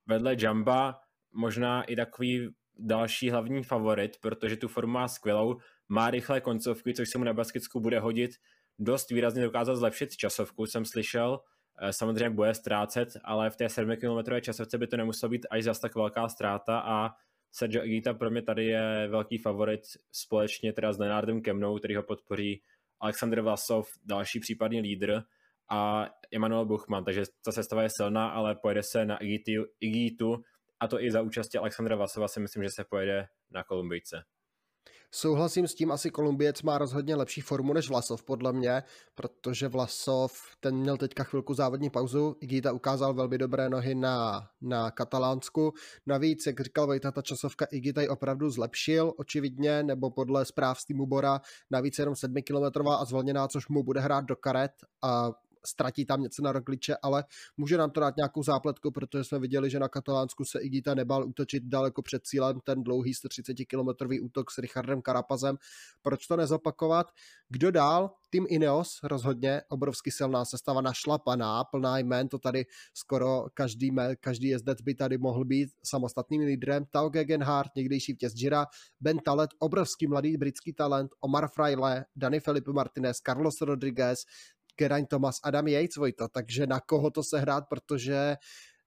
vedle 0.07 0.37
Jamba 0.39 1.01
možná 1.33 1.83
i 1.83 1.97
takový 1.97 2.49
další 2.79 3.31
hlavní 3.31 3.63
favorit, 3.63 4.17
protože 4.21 4.57
tu 4.57 4.69
formu 4.69 4.93
má 4.93 5.09
skvělou, 5.09 5.57
má 5.89 6.11
rychlé 6.11 6.41
koncovky, 6.41 6.95
což 6.95 7.09
se 7.09 7.19
mu 7.19 7.25
na 7.25 7.33
basketsku 7.33 7.81
bude 7.81 8.01
hodit. 8.01 8.31
Dost 8.79 9.11
výrazně 9.11 9.43
dokázal 9.43 9.77
zlepšit 9.77 10.17
časovku, 10.17 10.67
jsem 10.67 10.85
slyšel. 10.85 11.41
Eh, 11.83 11.93
samozřejmě 11.93 12.31
bude 12.31 12.55
ztrácet, 12.55 13.09
ale 13.25 13.51
v 13.51 13.57
té 13.57 13.69
7 13.69 13.97
km 13.97 14.41
časovce 14.41 14.79
by 14.79 14.87
to 14.87 14.97
nemuselo 14.97 15.31
být 15.31 15.47
až 15.51 15.65
zas 15.65 15.81
tak 15.81 15.95
velká 15.95 16.29
ztráta 16.29 16.79
a 16.79 17.11
Sergio 17.53 17.85
Igita 17.85 18.15
pro 18.15 18.31
mě 18.31 18.43
tady 18.43 18.67
je 18.67 19.09
velký 19.09 19.39
favorit 19.39 19.81
společně 20.13 20.73
teda 20.73 20.93
s 20.93 20.99
Lenardem 20.99 21.43
Kemnou, 21.43 21.79
který 21.79 21.97
ho 21.97 22.03
podpoří 22.03 22.63
Aleksandr 23.01 23.41
Vlasov, 23.41 23.89
další 24.05 24.41
případný 24.41 24.81
lídr 24.81 25.23
a 25.69 26.07
Emanuel 26.33 26.65
Buchmann, 26.65 27.05
takže 27.05 27.23
ta 27.45 27.53
sestava 27.53 27.83
je 27.83 27.89
silná, 27.97 28.29
ale 28.29 28.55
pojede 28.55 28.83
se 28.83 29.05
na 29.05 29.19
Igitu 29.81 30.45
a 30.81 30.89
to 30.89 31.03
i 31.03 31.11
za 31.11 31.23
účastí 31.23 31.59
Alexandra 31.59 31.97
Vasova 31.97 32.29
si 32.29 32.41
myslím, 32.41 32.63
že 32.65 32.71
se 32.71 32.85
pojede 32.85 33.27
na 33.51 33.65
Kolumbijce. 33.65 34.23
Souhlasím 35.13 35.69
s 35.69 35.75
tím, 35.75 35.93
asi 35.93 36.11
Kolumbiec 36.11 36.63
má 36.63 36.79
rozhodně 36.79 37.17
lepší 37.17 37.41
formu 37.41 37.73
než 37.73 37.89
Vlasov, 37.89 38.23
podle 38.23 38.53
mě, 38.53 38.83
protože 39.15 39.69
Vlasov, 39.69 40.33
ten 40.61 40.77
měl 40.77 40.97
teďka 40.97 41.25
chvilku 41.25 41.55
závodní 41.55 41.91
pauzu, 41.91 42.37
Igita 42.41 42.73
ukázal 42.73 43.15
velmi 43.15 43.39
dobré 43.39 43.69
nohy 43.69 43.95
na, 43.95 44.49
na 44.61 44.91
Katalánsku. 44.91 45.73
Navíc, 46.07 46.47
jak 46.47 46.61
říkal 46.61 46.87
Vejta, 46.87 47.11
ta 47.13 47.23
časovka 47.23 47.67
Igita 47.71 48.01
opravdu 48.09 48.51
zlepšil, 48.51 49.13
očividně, 49.17 49.83
nebo 49.83 50.11
podle 50.11 50.45
zpráv 50.45 50.81
z 50.81 50.85
týmu 50.85 51.07
Bora, 51.07 51.41
navíc 51.71 51.99
jenom 51.99 52.17
7 52.17 52.35
kilometrová 52.43 52.97
a 52.97 53.05
zvolněná, 53.05 53.49
což 53.49 53.69
mu 53.69 53.83
bude 53.83 54.01
hrát 54.01 54.25
do 54.25 54.37
karet 54.37 54.73
a 55.03 55.33
ztratí 55.67 56.05
tam 56.07 56.23
něco 56.23 56.43
na 56.43 56.53
Rogliče, 56.53 56.97
ale 57.03 57.25
může 57.57 57.77
nám 57.79 57.91
to 57.91 58.01
dát 58.01 58.17
nějakou 58.17 58.43
zápletku, 58.43 58.91
protože 58.91 59.25
jsme 59.25 59.39
viděli, 59.39 59.71
že 59.71 59.79
na 59.79 59.89
Katalánsku 59.89 60.45
se 60.45 60.61
Igita 60.61 60.95
nebál 60.95 61.29
útočit 61.29 61.63
daleko 61.65 62.03
před 62.03 62.27
cílem, 62.27 62.61
ten 62.65 62.83
dlouhý 62.83 63.15
130 63.15 63.55
km 63.55 63.89
útok 64.23 64.51
s 64.51 64.59
Richardem 64.59 65.03
Karapazem. 65.03 65.57
Proč 66.03 66.27
to 66.27 66.37
nezopakovat? 66.37 67.07
Kdo 67.49 67.71
dál? 67.71 68.11
Tým 68.31 68.47
Ineos 68.49 69.01
rozhodně, 69.03 69.63
obrovsky 69.69 70.11
silná 70.11 70.45
sestava 70.45 70.81
našlapaná, 70.81 71.65
plná 71.65 71.99
jmén, 71.99 72.29
to 72.29 72.39
tady 72.39 72.67
skoro 72.95 73.47
každý, 73.55 73.91
každý 74.21 74.49
jezdec 74.49 74.81
by 74.81 74.95
tady 74.95 75.19
mohl 75.19 75.45
být 75.45 75.71
samostatným 75.85 76.43
lídrem. 76.43 76.85
Tao 76.91 77.09
Gegenhardt, 77.09 77.77
někdejší 77.77 78.13
vítěz 78.13 78.35
Gira, 78.35 78.67
Ben 79.01 79.19
Talet, 79.19 79.51
obrovský 79.59 80.07
mladý 80.07 80.37
britský 80.37 80.73
talent, 80.73 81.11
Omar 81.21 81.49
Fraile, 81.55 82.05
Dani 82.17 82.41
Felipe 82.41 82.73
Martinez, 82.73 83.17
Carlos 83.17 83.61
Rodriguez, 83.61 84.25
Geraint 84.81 85.09
Thomas, 85.09 85.37
Adam 85.45 85.69
Yates, 85.69 85.97
Vojta, 85.97 86.29
takže 86.29 86.67
na 86.67 86.81
koho 86.81 87.11
to 87.11 87.23
sehrát, 87.23 87.65
protože 87.69 88.37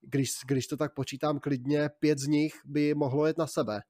když, 0.02 0.30
když 0.48 0.68
to 0.68 0.78
tak 0.78 0.94
počítám 0.94 1.40
klidně, 1.40 1.90
pět 2.00 2.20
z 2.20 2.28
nich 2.28 2.54
by 2.66 2.94
mohlo 2.94 3.26
jet 3.26 3.38
na 3.38 3.48
sebe. 3.48 3.82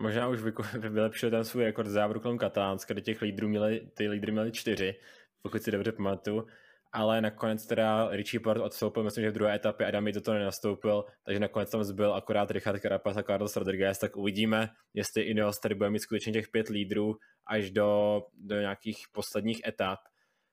Možná 0.00 0.28
už 0.28 0.40
vylepšil 0.88 1.30
ten 1.30 1.44
svůj 1.44 1.64
rekord 1.64 1.88
závodu 1.88 2.20
kolem 2.20 2.38
Katalánska, 2.38 2.94
kde 2.94 3.00
těch 3.00 3.22
lídrů 3.22 3.48
měli, 3.48 3.90
ty 3.94 4.08
lídry 4.08 4.32
měli 4.32 4.52
čtyři, 4.52 4.94
pokud 5.42 5.62
si 5.62 5.70
dobře 5.70 5.92
pamatuju. 5.92 6.46
Ale 6.92 7.20
nakonec 7.20 7.66
teda 7.66 8.08
Richie 8.10 8.40
Port 8.40 8.60
odstoupil, 8.60 9.04
myslím, 9.04 9.24
že 9.24 9.30
v 9.30 9.34
druhé 9.34 9.54
etapě 9.54 9.86
Adam 9.86 10.06
Yates 10.06 10.22
to 10.22 10.32
nenastoupil, 10.32 11.04
takže 11.24 11.40
nakonec 11.40 11.70
tam 11.70 11.84
zbyl 11.84 12.14
akorát 12.14 12.50
Richard 12.50 12.80
Carapaz 12.80 13.16
a 13.16 13.22
Carlos 13.22 13.56
Rodriguez, 13.56 13.98
tak 13.98 14.16
uvidíme, 14.16 14.68
jestli 14.94 15.22
Ineos 15.22 15.60
tady 15.60 15.74
bude 15.74 15.90
mít 15.90 15.98
skutečně 15.98 16.32
těch 16.32 16.48
pět 16.48 16.68
lídrů 16.68 17.14
až 17.46 17.70
do, 17.70 18.22
do 18.34 18.60
nějakých 18.60 18.98
posledních 19.12 19.66
etap 19.66 19.98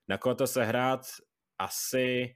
na 0.07 0.17
koho 0.17 0.35
to 0.35 0.47
sehrát 0.47 1.01
asi 1.59 2.35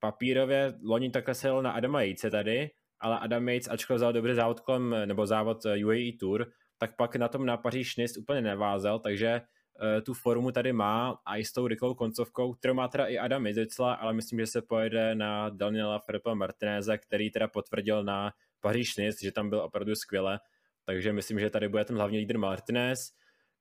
papírově, 0.00 0.74
loni 0.82 1.10
takhle 1.10 1.34
se 1.34 1.48
na 1.62 1.70
Adama 1.70 2.02
Jejce 2.02 2.30
tady, 2.30 2.70
ale 3.00 3.18
Adam 3.18 3.48
Yates, 3.48 3.68
ačkoliv 3.68 3.96
vzal 3.96 4.12
dobře 4.12 4.34
závod 4.34 4.60
kolem, 4.60 4.94
nebo 5.04 5.26
závod 5.26 5.66
eh, 5.66 5.84
UAE 5.84 6.12
Tour, 6.20 6.46
tak 6.78 6.96
pak 6.96 7.16
na 7.16 7.28
tom 7.28 7.46
na 7.46 7.56
Paříž 7.56 7.96
Nist 7.96 8.16
úplně 8.16 8.40
nevázal, 8.40 8.98
takže 8.98 9.40
uh, 9.40 10.02
tu 10.02 10.14
formu 10.14 10.52
tady 10.52 10.72
má 10.72 11.18
a 11.26 11.36
i 11.36 11.44
s 11.44 11.52
tou 11.52 11.66
rychlou 11.66 11.94
koncovkou, 11.94 12.52
kterou 12.52 12.74
má 12.74 12.88
teda 12.88 13.06
i 13.06 13.18
Adam 13.18 13.46
Izicla, 13.46 13.94
ale 13.94 14.12
myslím, 14.12 14.38
že 14.38 14.46
se 14.46 14.62
pojede 14.62 15.14
na 15.14 15.48
Daniela 15.48 15.98
Filipa 15.98 16.34
Martineze, 16.34 16.98
který 16.98 17.30
teda 17.30 17.48
potvrdil 17.48 18.04
na 18.04 18.32
Paříž 18.60 18.96
Nist, 18.96 19.22
že 19.22 19.32
tam 19.32 19.50
byl 19.50 19.60
opravdu 19.60 19.94
skvěle, 19.94 20.40
takže 20.84 21.12
myslím, 21.12 21.40
že 21.40 21.50
tady 21.50 21.68
bude 21.68 21.84
ten 21.84 21.96
hlavní 21.96 22.18
lídr 22.18 22.38
Martinez. 22.38 23.10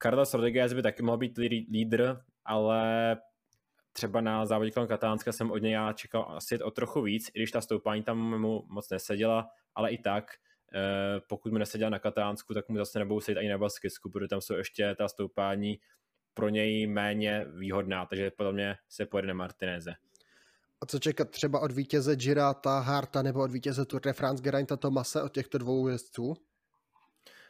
Carlos 0.04 0.34
Rodriguez 0.34 0.74
by 0.74 0.82
taky 0.82 1.04
mohl 1.04 1.18
být 1.18 1.38
lídr, 1.72 2.18
ale 2.46 3.18
třeba 3.98 4.22
na 4.22 4.46
závodě 4.46 4.72
kolem 4.72 4.88
Katánska 4.88 5.32
jsem 5.32 5.52
od 5.52 5.58
něj 5.58 5.72
já 5.72 5.94
čekal 5.94 6.26
asi 6.30 6.60
o 6.60 6.72
trochu 6.72 7.02
víc, 7.02 7.30
i 7.34 7.40
když 7.40 7.52
ta 7.52 7.62
stoupání 7.62 8.04
tam 8.04 8.40
mu 8.40 8.64
moc 8.68 8.90
neseděla, 8.90 9.50
ale 9.76 9.92
i 9.92 9.98
tak, 9.98 10.32
eh, 10.74 11.22
pokud 11.30 11.52
mu 11.52 11.58
neseděla 11.58 11.90
na 11.90 12.00
Katánsku, 12.00 12.54
tak 12.54 12.70
mu 12.70 12.78
zase 12.78 13.00
nebudou 13.00 13.20
sedět 13.20 13.40
ani 13.40 13.50
na 13.50 13.58
Baskicku, 13.58 14.10
protože 14.10 14.28
tam 14.28 14.42
jsou 14.42 14.54
ještě 14.54 14.96
ta 14.96 15.08
stoupání 15.08 15.80
pro 16.34 16.50
něj 16.50 16.88
méně 16.88 17.46
výhodná, 17.54 18.06
takže 18.06 18.32
podle 18.32 18.54
mě 18.54 18.78
se 18.90 19.06
pojede 19.06 19.28
na 19.28 19.34
Martineze. 19.34 19.94
A 20.82 20.86
co 20.86 21.00
čekat 21.00 21.30
třeba 21.30 21.60
od 21.60 21.72
vítěze 21.72 22.16
Girata, 22.16 22.80
Harta 22.80 23.22
nebo 23.22 23.44
od 23.44 23.52
vítěze 23.52 23.86
Tour 23.86 24.02
de 24.02 24.14
France 24.14 24.44
Gerainta 24.44 24.78
Tomase 24.78 25.24
od 25.24 25.34
těchto 25.34 25.58
dvou 25.58 25.88
jezdců? 25.88 26.34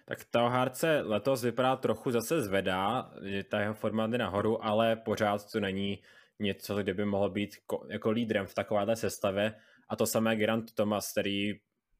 Tak 0.05 0.25
Tao 0.25 0.51
se 0.73 1.01
letos 1.01 1.43
vypadá 1.43 1.75
trochu 1.75 2.11
zase 2.11 2.41
zvedá, 2.41 3.11
že 3.23 3.43
ta 3.43 3.59
jeho 3.59 3.73
forma 3.73 4.07
jde 4.07 4.17
nahoru, 4.17 4.65
ale 4.65 4.95
pořád 4.95 5.51
to 5.51 5.59
není 5.59 5.99
něco, 6.39 6.75
kde 6.75 6.93
by 6.93 7.05
mohl 7.05 7.29
být 7.29 7.55
jako 7.89 8.11
lídrem 8.11 8.45
v 8.45 8.53
takovéhle 8.53 8.95
sestavě. 8.95 9.53
A 9.89 9.95
to 9.95 10.05
samé 10.05 10.35
Grant 10.35 10.73
Thomas, 10.73 11.11
který 11.11 11.53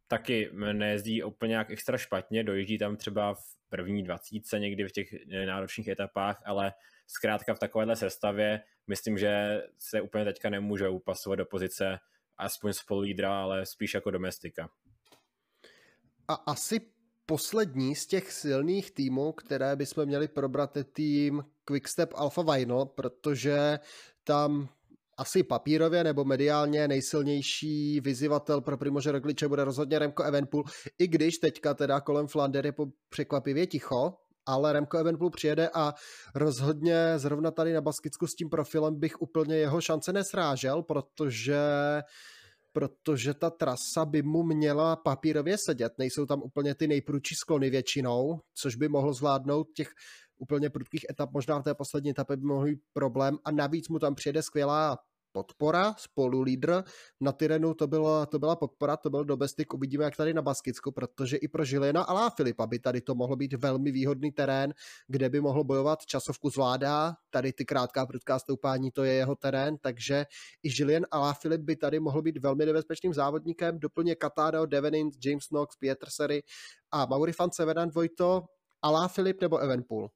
taky 0.07 0.49
nejezdí 0.53 1.23
úplně 1.23 1.55
jak 1.55 1.71
extra 1.71 1.97
špatně, 1.97 2.43
dojíždí 2.43 2.77
tam 2.77 2.97
třeba 2.97 3.33
v 3.33 3.57
první 3.69 4.03
dvacítce 4.03 4.59
někdy 4.59 4.83
v 4.83 4.91
těch 4.91 5.13
eh, 5.13 5.45
náročných 5.45 5.87
etapách, 5.87 6.41
ale 6.45 6.73
zkrátka 7.07 7.53
v 7.53 7.59
takovéhle 7.59 7.95
sestavě 7.95 8.61
myslím, 8.87 9.17
že 9.17 9.61
se 9.79 10.01
úplně 10.01 10.25
teďka 10.25 10.49
nemůže 10.49 10.89
upasovat 10.89 11.39
do 11.39 11.45
pozice 11.45 11.99
aspoň 12.37 12.73
spolulídra, 12.73 13.41
ale 13.41 13.65
spíš 13.65 13.93
jako 13.93 14.11
domestika. 14.11 14.69
A 16.27 16.33
asi 16.33 16.81
poslední 17.25 17.95
z 17.95 18.07
těch 18.07 18.31
silných 18.31 18.91
týmů, 18.91 19.31
které 19.31 19.75
bychom 19.75 20.05
měli 20.05 20.27
probrat, 20.27 20.77
je 20.77 20.83
tým 20.83 21.45
Quickstep 21.65 22.13
Alpha 22.15 22.41
Vinyl, 22.53 22.85
protože 22.85 23.79
tam 24.27 24.69
asi 25.17 25.43
papírově 25.43 26.03
nebo 26.03 26.25
mediálně 26.25 26.87
nejsilnější 26.87 27.99
vyzývatel 27.99 28.61
pro 28.61 28.77
Primože 28.77 29.11
Rogliče 29.11 29.47
bude 29.47 29.63
rozhodně 29.63 29.99
Remko 29.99 30.23
Evenpool, 30.23 30.63
i 30.99 31.07
když 31.07 31.37
teďka 31.37 31.73
teda 31.73 31.99
kolem 31.99 32.27
Flander 32.27 32.65
je 32.65 32.73
překvapivě 33.09 33.67
ticho, 33.67 34.13
ale 34.45 34.73
Remko 34.73 34.97
Evenpool 34.97 35.29
přijede 35.29 35.69
a 35.73 35.93
rozhodně 36.35 37.19
zrovna 37.19 37.51
tady 37.51 37.73
na 37.73 37.81
Baskicku 37.81 38.27
s 38.27 38.35
tím 38.35 38.49
profilem 38.49 38.99
bych 38.99 39.21
úplně 39.21 39.55
jeho 39.55 39.81
šance 39.81 40.13
nesrážel, 40.13 40.83
protože 40.83 41.59
protože 42.73 43.33
ta 43.33 43.49
trasa 43.49 44.05
by 44.05 44.21
mu 44.21 44.43
měla 44.43 44.95
papírově 44.95 45.57
sedět. 45.65 45.93
Nejsou 45.97 46.25
tam 46.25 46.41
úplně 46.43 46.75
ty 46.75 46.87
nejprudší 46.87 47.35
sklony 47.35 47.69
většinou, 47.69 48.39
což 48.53 48.75
by 48.75 48.87
mohlo 48.89 49.13
zvládnout 49.13 49.67
těch 49.75 49.89
úplně 50.37 50.69
prudkých 50.69 51.05
etap, 51.09 51.31
možná 51.31 51.59
v 51.59 51.63
té 51.63 51.73
poslední 51.73 52.09
etapě 52.09 52.37
by 52.37 52.45
mohl 52.45 52.65
být 52.65 52.79
problém. 52.93 53.37
A 53.45 53.51
navíc 53.51 53.89
mu 53.89 53.99
tam 53.99 54.15
přijede 54.15 54.43
skvělá 54.43 54.97
podpora, 55.37 55.93
spolu 55.97 56.41
lídr. 56.41 56.83
Na 57.21 57.31
Tyrenu 57.31 57.73
to 57.73 57.87
byla, 57.87 58.25
to 58.25 58.39
byla 58.39 58.55
podpora, 58.55 58.97
to 58.97 59.09
byl 59.09 59.25
domestik, 59.25 59.73
uvidíme 59.73 60.03
jak 60.03 60.15
tady 60.15 60.33
na 60.33 60.41
Baskicku, 60.41 60.91
protože 60.91 61.37
i 61.37 61.47
pro 61.47 61.65
Žilina 61.65 62.01
a 62.01 62.29
Filipa 62.29 62.67
by 62.67 62.79
tady 62.79 63.01
to 63.01 63.15
mohlo 63.15 63.35
být 63.35 63.53
velmi 63.53 63.91
výhodný 63.91 64.31
terén, 64.31 64.73
kde 65.07 65.29
by 65.29 65.41
mohl 65.41 65.63
bojovat, 65.63 66.05
časovku 66.05 66.49
zvládá, 66.49 67.13
tady 67.29 67.53
ty 67.53 67.65
krátká 67.65 68.05
prudká 68.05 68.39
stoupání, 68.39 68.91
to 68.91 69.03
je 69.03 69.13
jeho 69.13 69.35
terén, 69.35 69.77
takže 69.77 70.25
i 70.63 70.69
Žilien 70.69 71.05
a 71.11 71.33
Filip 71.33 71.61
by 71.61 71.75
tady 71.75 71.99
mohl 71.99 72.21
být 72.21 72.37
velmi 72.37 72.65
nebezpečným 72.65 73.13
závodníkem, 73.13 73.79
doplně 73.79 74.15
Katado, 74.15 74.65
Devenins, 74.65 75.17
James 75.25 75.47
Knox, 75.47 75.75
Pietersery 75.75 76.43
a 76.91 77.05
Mauri 77.05 77.31
van 77.39 77.51
Sevedan, 77.51 77.89
Vojto, 77.89 78.45
Alá 78.81 79.07
Filip 79.07 79.41
nebo 79.41 79.57
Evenpool? 79.57 80.09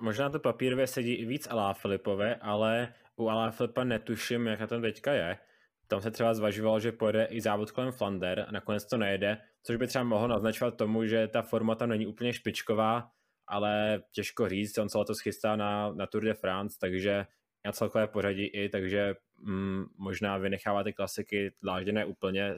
Možná 0.00 0.30
to 0.30 0.40
papírově 0.40 0.86
sedí 0.86 1.14
i 1.14 1.24
víc 1.24 1.48
Alá 1.50 1.72
Filipové, 1.72 2.34
ale 2.34 2.94
u 3.16 3.28
Alá 3.28 3.50
Filipa 3.50 3.84
netuším, 3.84 4.46
jak 4.46 4.60
na 4.60 4.66
tom 4.66 4.82
teďka 4.82 5.12
je. 5.12 5.38
Tam 5.86 6.00
se 6.00 6.10
třeba 6.10 6.34
zvažovalo, 6.34 6.80
že 6.80 6.92
pojede 6.92 7.24
i 7.24 7.40
závod 7.40 7.70
kolem 7.70 7.92
Flander 7.92 8.44
a 8.48 8.52
nakonec 8.52 8.86
to 8.86 8.96
nejede, 8.96 9.38
což 9.62 9.76
by 9.76 9.86
třeba 9.86 10.04
mohlo 10.04 10.28
naznačovat 10.28 10.76
tomu, 10.76 11.06
že 11.06 11.28
ta 11.28 11.42
forma 11.42 11.74
tam 11.74 11.88
není 11.88 12.06
úplně 12.06 12.32
špičková, 12.32 13.10
ale 13.46 14.02
těžko 14.12 14.48
říct, 14.48 14.78
on 14.78 14.88
se 14.88 14.98
letos 14.98 15.20
chystá 15.20 15.56
na, 15.56 15.92
na 15.92 16.06
Tour 16.06 16.24
de 16.24 16.34
France, 16.34 16.76
takže 16.80 17.26
na 17.64 17.72
celkové 17.72 18.06
pořadí 18.06 18.44
i, 18.46 18.68
takže 18.68 19.14
mm, 19.38 19.84
možná 19.98 20.38
vynechává 20.38 20.84
ty 20.84 20.92
klasiky 20.92 21.52
dlážděné 21.62 22.04
úplně, 22.04 22.54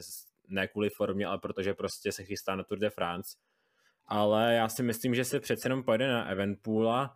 ne 0.47 0.67
kvůli 0.67 0.89
formě, 0.89 1.25
ale 1.25 1.39
protože 1.39 1.73
prostě 1.73 2.11
se 2.11 2.23
chystá 2.23 2.55
na 2.55 2.63
Tour 2.63 2.79
de 2.79 2.89
France. 2.89 3.37
Ale 4.05 4.55
já 4.55 4.69
si 4.69 4.83
myslím, 4.83 5.15
že 5.15 5.25
se 5.25 5.39
přece 5.39 5.65
jenom 5.65 5.83
pojede 5.83 6.07
na 6.07 6.25
Eventpoola, 6.25 7.15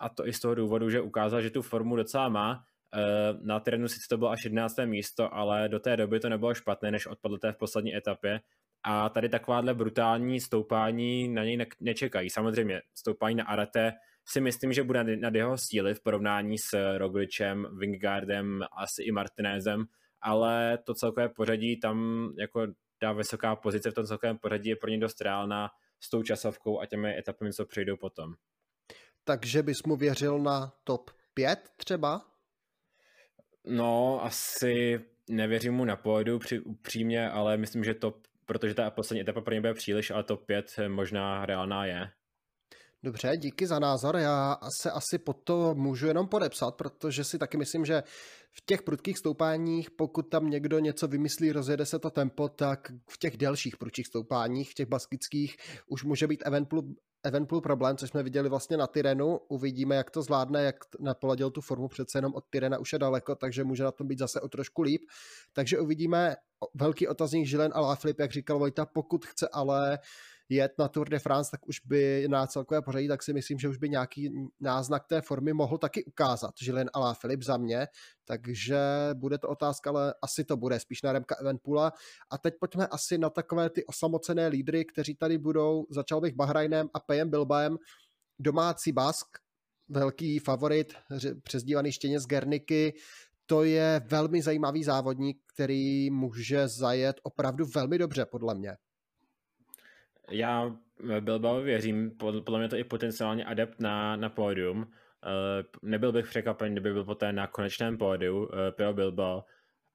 a 0.00 0.08
to 0.08 0.26
i 0.26 0.32
z 0.32 0.40
toho 0.40 0.54
důvodu, 0.54 0.90
že 0.90 1.00
ukázal, 1.00 1.42
že 1.42 1.50
tu 1.50 1.62
formu 1.62 1.96
docela 1.96 2.28
má. 2.28 2.64
Eh, 2.94 3.38
na 3.42 3.60
terénu 3.60 3.88
sice 3.88 4.06
to 4.08 4.18
bylo 4.18 4.30
až 4.30 4.44
11. 4.44 4.86
místo, 4.86 5.34
ale 5.34 5.68
do 5.68 5.80
té 5.80 5.96
doby 5.96 6.20
to 6.20 6.28
nebylo 6.28 6.54
špatné, 6.54 6.90
než 6.90 7.06
odpadl 7.06 7.38
té 7.38 7.52
v 7.52 7.56
poslední 7.56 7.96
etapě. 7.96 8.40
A 8.84 9.08
tady 9.08 9.28
takováhle 9.28 9.74
brutální 9.74 10.40
stoupání 10.40 11.28
na 11.28 11.44
něj 11.44 11.56
ne- 11.56 11.66
nečekají. 11.80 12.30
Samozřejmě 12.30 12.82
stoupání 12.94 13.34
na 13.34 13.44
Arete 13.44 13.92
si 14.28 14.40
myslím, 14.40 14.72
že 14.72 14.82
bude 14.82 15.16
nad 15.16 15.34
jeho 15.34 15.58
síly 15.58 15.94
v 15.94 16.02
porovnání 16.02 16.58
s 16.58 16.96
Rogličem, 16.98 17.66
Wingardem, 17.78 18.60
asi 18.72 19.02
i 19.02 19.12
Martinezem, 19.12 19.84
ale 20.22 20.78
to 20.86 20.94
celkové 20.94 21.28
pořadí 21.28 21.80
tam 21.80 22.28
jako 22.38 22.66
ta 22.98 23.12
vysoká 23.12 23.56
pozice 23.56 23.90
v 23.90 23.94
tom 23.94 24.06
celkovém 24.06 24.38
pořadí 24.38 24.68
je 24.68 24.76
pro 24.76 24.90
ně 24.90 24.98
dost 24.98 25.20
reálná 25.20 25.68
s 26.00 26.10
tou 26.10 26.22
časovkou 26.22 26.80
a 26.80 26.86
těmi 26.86 27.18
etapami, 27.18 27.52
co 27.52 27.66
přijdou 27.66 27.96
potom. 27.96 28.34
Takže 29.28 29.62
bys 29.62 29.82
mu 29.86 29.96
věřil 29.96 30.38
na 30.38 30.72
top 30.84 31.10
5 31.34 31.58
třeba? 31.76 32.24
No, 33.64 34.24
asi 34.24 35.00
nevěřím 35.30 35.74
mu 35.74 35.84
na 35.84 35.96
pódu 35.96 36.38
při, 36.38 36.60
upřímně, 36.60 37.30
ale 37.30 37.56
myslím, 37.56 37.84
že 37.84 37.94
top, 37.94 38.16
protože 38.46 38.74
ta 38.74 38.90
poslední 38.90 39.20
etapa 39.20 39.40
pro 39.40 39.54
ně 39.54 39.60
bude 39.60 39.74
příliš, 39.74 40.10
ale 40.10 40.24
top 40.24 40.46
5 40.46 40.66
možná 40.88 41.46
reálná 41.46 41.84
je. 41.84 42.10
Dobře, 43.02 43.36
díky 43.36 43.66
za 43.66 43.78
názor. 43.78 44.16
Já 44.16 44.56
se 44.80 44.90
asi 44.90 45.18
pod 45.18 45.36
to 45.44 45.74
můžu 45.74 46.06
jenom 46.06 46.28
podepsat, 46.28 46.74
protože 46.74 47.24
si 47.24 47.38
taky 47.38 47.56
myslím, 47.56 47.84
že 47.84 48.02
v 48.52 48.64
těch 48.66 48.82
prudkých 48.82 49.18
stoupáních, 49.18 49.90
pokud 49.90 50.22
tam 50.22 50.50
někdo 50.50 50.78
něco 50.78 51.08
vymyslí, 51.08 51.52
rozjede 51.52 51.86
se 51.86 51.98
to 51.98 52.10
tempo, 52.10 52.48
tak 52.48 52.92
v 53.10 53.18
těch 53.18 53.36
delších 53.36 53.76
prudkých 53.76 54.06
stoupáních, 54.06 54.70
v 54.70 54.74
těch 54.74 54.88
baskických, 54.88 55.56
už 55.86 56.04
může 56.04 56.26
být 56.26 56.42
Evenpool, 57.22 57.60
problém, 57.60 57.96
což 57.96 58.10
jsme 58.10 58.22
viděli 58.22 58.48
vlastně 58.48 58.76
na 58.76 58.86
Tyrenu. 58.86 59.40
Uvidíme, 59.48 59.96
jak 59.96 60.10
to 60.10 60.22
zvládne, 60.22 60.62
jak 60.62 60.76
napoladil 61.00 61.50
tu 61.50 61.60
formu, 61.60 61.88
přece 61.88 62.18
jenom 62.18 62.34
od 62.34 62.44
Tyrena 62.50 62.78
už 62.78 62.92
je 62.92 62.98
daleko, 62.98 63.34
takže 63.34 63.64
může 63.64 63.84
na 63.84 63.92
tom 63.92 64.06
být 64.08 64.18
zase 64.18 64.40
o 64.40 64.48
trošku 64.48 64.82
líp. 64.82 65.02
Takže 65.52 65.78
uvidíme 65.78 66.36
velký 66.74 67.08
otazník 67.08 67.46
Žilen 67.46 67.72
a 67.74 67.80
Laflip, 67.80 68.20
jak 68.20 68.32
říkal 68.32 68.58
Vojta, 68.58 68.86
pokud 68.86 69.26
chce 69.26 69.48
ale 69.52 69.98
jet 70.48 70.72
na 70.78 70.88
Tour 70.88 71.08
de 71.08 71.18
France, 71.18 71.50
tak 71.50 71.68
už 71.68 71.80
by 71.80 72.28
na 72.28 72.46
celkové 72.46 72.82
pořadí, 72.82 73.08
tak 73.08 73.22
si 73.22 73.32
myslím, 73.32 73.58
že 73.58 73.68
už 73.68 73.76
by 73.76 73.88
nějaký 73.88 74.30
náznak 74.60 75.06
té 75.06 75.20
formy 75.20 75.52
mohl 75.52 75.78
taky 75.78 76.04
ukázat 76.04 76.50
Žilen 76.62 76.90
a 76.94 77.14
Filip 77.14 77.42
za 77.42 77.56
mě, 77.56 77.86
takže 78.24 78.78
bude 79.14 79.38
to 79.38 79.48
otázka, 79.48 79.90
ale 79.90 80.14
asi 80.22 80.44
to 80.44 80.56
bude 80.56 80.80
spíš 80.80 81.02
na 81.02 81.12
Remka 81.12 81.34
Evenpula. 81.40 81.92
A 82.30 82.38
teď 82.38 82.54
pojďme 82.60 82.86
asi 82.86 83.18
na 83.18 83.30
takové 83.30 83.70
ty 83.70 83.84
osamocené 83.84 84.48
lídry, 84.48 84.84
kteří 84.84 85.14
tady 85.14 85.38
budou, 85.38 85.86
začal 85.90 86.20
bych 86.20 86.34
Bahrajnem 86.34 86.88
a 86.94 87.00
Pejem 87.00 87.30
Bilbaem, 87.30 87.76
domácí 88.38 88.92
Bask, 88.92 89.26
velký 89.88 90.38
favorit, 90.38 90.94
přezdívaný 91.42 91.92
štěně 91.92 92.20
z 92.20 92.26
Gerniky, 92.26 92.94
to 93.46 93.64
je 93.64 94.00
velmi 94.06 94.42
zajímavý 94.42 94.84
závodník, 94.84 95.38
který 95.54 96.10
může 96.10 96.68
zajet 96.68 97.16
opravdu 97.22 97.66
velmi 97.74 97.98
dobře, 97.98 98.26
podle 98.26 98.54
mě. 98.54 98.76
Já 100.30 100.76
Bilbao 101.20 101.60
věřím, 101.60 102.10
podle 102.18 102.58
mě 102.58 102.68
to 102.68 102.76
i 102.76 102.84
potenciálně 102.84 103.44
adept 103.44 103.80
na, 103.80 104.16
na 104.16 104.28
pódium. 104.28 104.78
Uh, 104.78 104.88
nebyl 105.82 106.12
bych 106.12 106.28
překvapen, 106.28 106.72
kdyby 106.72 106.92
byl 106.92 107.04
poté 107.04 107.32
na 107.32 107.46
konečném 107.46 107.98
pódiu 107.98 108.38
uh, 108.38 108.48
Pio 108.70 108.92
Bilbao. 108.92 109.44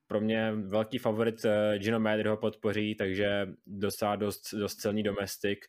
Pro 0.07 0.21
mě 0.21 0.51
velký 0.51 0.97
favorit 0.97 1.45
Gino 1.77 1.99
Meder 1.99 2.27
ho 2.27 2.37
podpoří, 2.37 2.95
takže 2.95 3.47
dostává 3.67 4.15
dost, 4.15 4.53
dost 4.53 4.75
celní 4.75 5.03
domestik. 5.03 5.65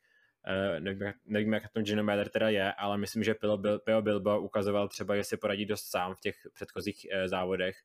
Nevím, 0.78 1.12
nevím, 1.26 1.52
jak 1.52 1.73
tom 1.73 1.83
Gino 1.83 2.04
Meder 2.04 2.28
teda 2.28 2.49
je, 2.49 2.73
ale 2.73 2.99
myslím, 2.99 3.23
že 3.23 3.35
Pio, 3.35 3.56
Bil, 3.56 3.78
Pio 3.78 4.02
Bilbao 4.02 4.40
ukazoval 4.40 4.88
třeba, 4.88 5.16
že 5.16 5.25
si 5.25 5.37
poradí 5.37 5.66
dost 5.66 5.90
sám 5.90 6.14
v 6.14 6.21
těch 6.21 6.35
předchozích 6.54 7.06
závodech 7.26 7.76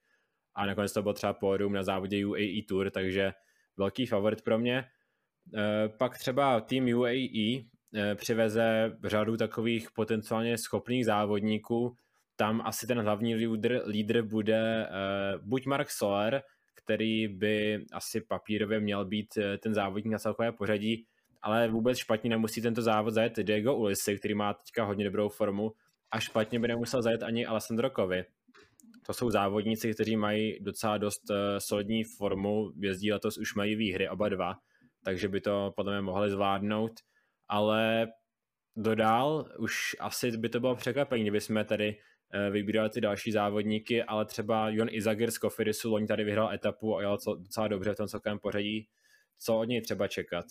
a 0.56 0.66
nakonec 0.66 0.94
to 0.94 1.04
byl 1.04 1.14
třeba 1.14 1.34
pódium 1.34 1.74
na 1.74 1.84
závodě 1.84 2.26
UAE 2.26 2.62
Tour, 2.68 2.90
takže 2.90 3.34
velký 3.78 4.06
favorit 4.06 4.42
pro 4.42 4.60
mě. 4.60 4.86
Eh, 5.56 5.90
pak 5.90 6.18
třeba 6.18 6.62
tým 6.62 6.98
UAE 6.98 7.62
eh, 7.96 8.16
přiveze 8.16 8.98
řadu 9.04 9.38
takových 9.38 9.92
potenciálně 9.92 10.58
schopných 10.58 11.06
závodníků. 11.06 11.96
Tam 12.36 12.62
asi 12.66 12.88
ten 12.88 13.02
hlavní 13.02 13.36
lídr, 13.36 13.82
lídr 13.88 14.22
bude 14.22 14.88
eh, 14.88 14.90
buď 15.42 15.66
Mark 15.66 15.90
Soler, 15.90 16.44
který 16.76 17.28
by 17.28 17.86
asi 17.92 18.22
papírově 18.22 18.80
měl 18.80 19.06
být 19.06 19.28
ten 19.60 19.74
závodník 19.74 20.12
na 20.12 20.18
celkové 20.18 20.52
pořadí, 20.52 21.06
ale 21.42 21.68
vůbec 21.68 21.98
špatně 21.98 22.30
nemusí 22.30 22.62
tento 22.62 22.82
závod 22.82 23.14
zajet 23.14 23.38
Diego 23.38 23.76
Ulisi, 23.76 24.18
který 24.18 24.34
má 24.34 24.54
teďka 24.54 24.84
hodně 24.84 25.06
dobrou 25.06 25.30
formu, 25.30 25.72
a 26.12 26.20
špatně 26.20 26.60
by 26.60 26.68
nemusel 26.68 27.02
zajet 27.02 27.24
ani 27.24 27.46
Alessandro 27.46 27.90
Kovi. 27.90 28.26
To 29.06 29.14
jsou 29.14 29.30
závodníci, 29.30 29.94
kteří 29.94 30.16
mají 30.16 30.60
docela 30.60 30.98
dost 30.98 31.22
solidní 31.58 32.04
formu, 32.04 32.72
jezdí 32.82 33.14
letos 33.14 33.38
už 33.38 33.56
mají 33.56 33.76
výhry 33.76 34.10
oba 34.10 34.30
dva, 34.30 34.56
takže 35.04 35.28
by 35.28 35.42
to 35.42 35.74
podle 35.76 35.94
mě 35.94 36.02
mohli 36.02 36.30
zvládnout, 36.30 36.92
ale 37.48 38.08
dodal, 38.76 39.50
už 39.60 39.96
asi 40.00 40.38
by 40.38 40.50
to 40.50 40.60
bylo 40.60 40.76
překvapení, 40.76 41.24
kdyby 41.24 41.42
jsme 41.42 41.66
tady 41.66 41.98
eh, 42.34 42.50
vybírali 42.50 42.90
ty 42.90 43.02
další 43.02 43.32
závodníky, 43.32 44.04
ale 44.04 44.26
třeba 44.26 44.70
Jon 44.70 44.88
Izagir 44.92 45.32
z 45.32 45.38
Kofirisu 45.38 45.92
loni 45.92 46.08
tady 46.08 46.24
vyhrál 46.24 46.54
etapu 46.54 46.98
a 46.98 47.02
jel 47.02 47.18
docela 47.38 47.68
dobře 47.68 47.94
v 47.94 47.98
tom 47.98 48.08
celkovém 48.08 48.40
pořadí. 48.40 48.88
Co 49.40 49.60
od 49.60 49.64
něj 49.64 49.82
třeba 49.82 50.08
čekat? 50.08 50.46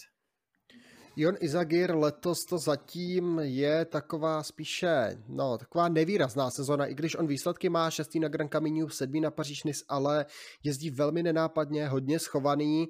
Jon 1.21 1.35
Izagir 1.41 1.95
letos 1.95 2.45
to 2.45 2.59
zatím 2.59 3.39
je 3.43 3.85
taková 3.85 4.43
spíše, 4.43 5.23
no, 5.29 5.59
taková 5.59 5.89
nevýrazná 5.89 6.51
sezona, 6.51 6.87
i 6.87 6.95
když 6.95 7.17
on 7.17 7.27
výsledky 7.27 7.69
má 7.69 7.91
šestý 7.91 8.21
na 8.21 8.29
Grand 8.29 8.51
Caminu, 8.51 8.89
sedmý 8.89 9.21
na 9.21 9.31
paříž 9.31 9.63
ale 9.89 10.27
jezdí 10.65 10.91
velmi 10.91 11.23
nenápadně, 11.23 11.89
hodně 11.89 12.19
schovaný 12.19 12.87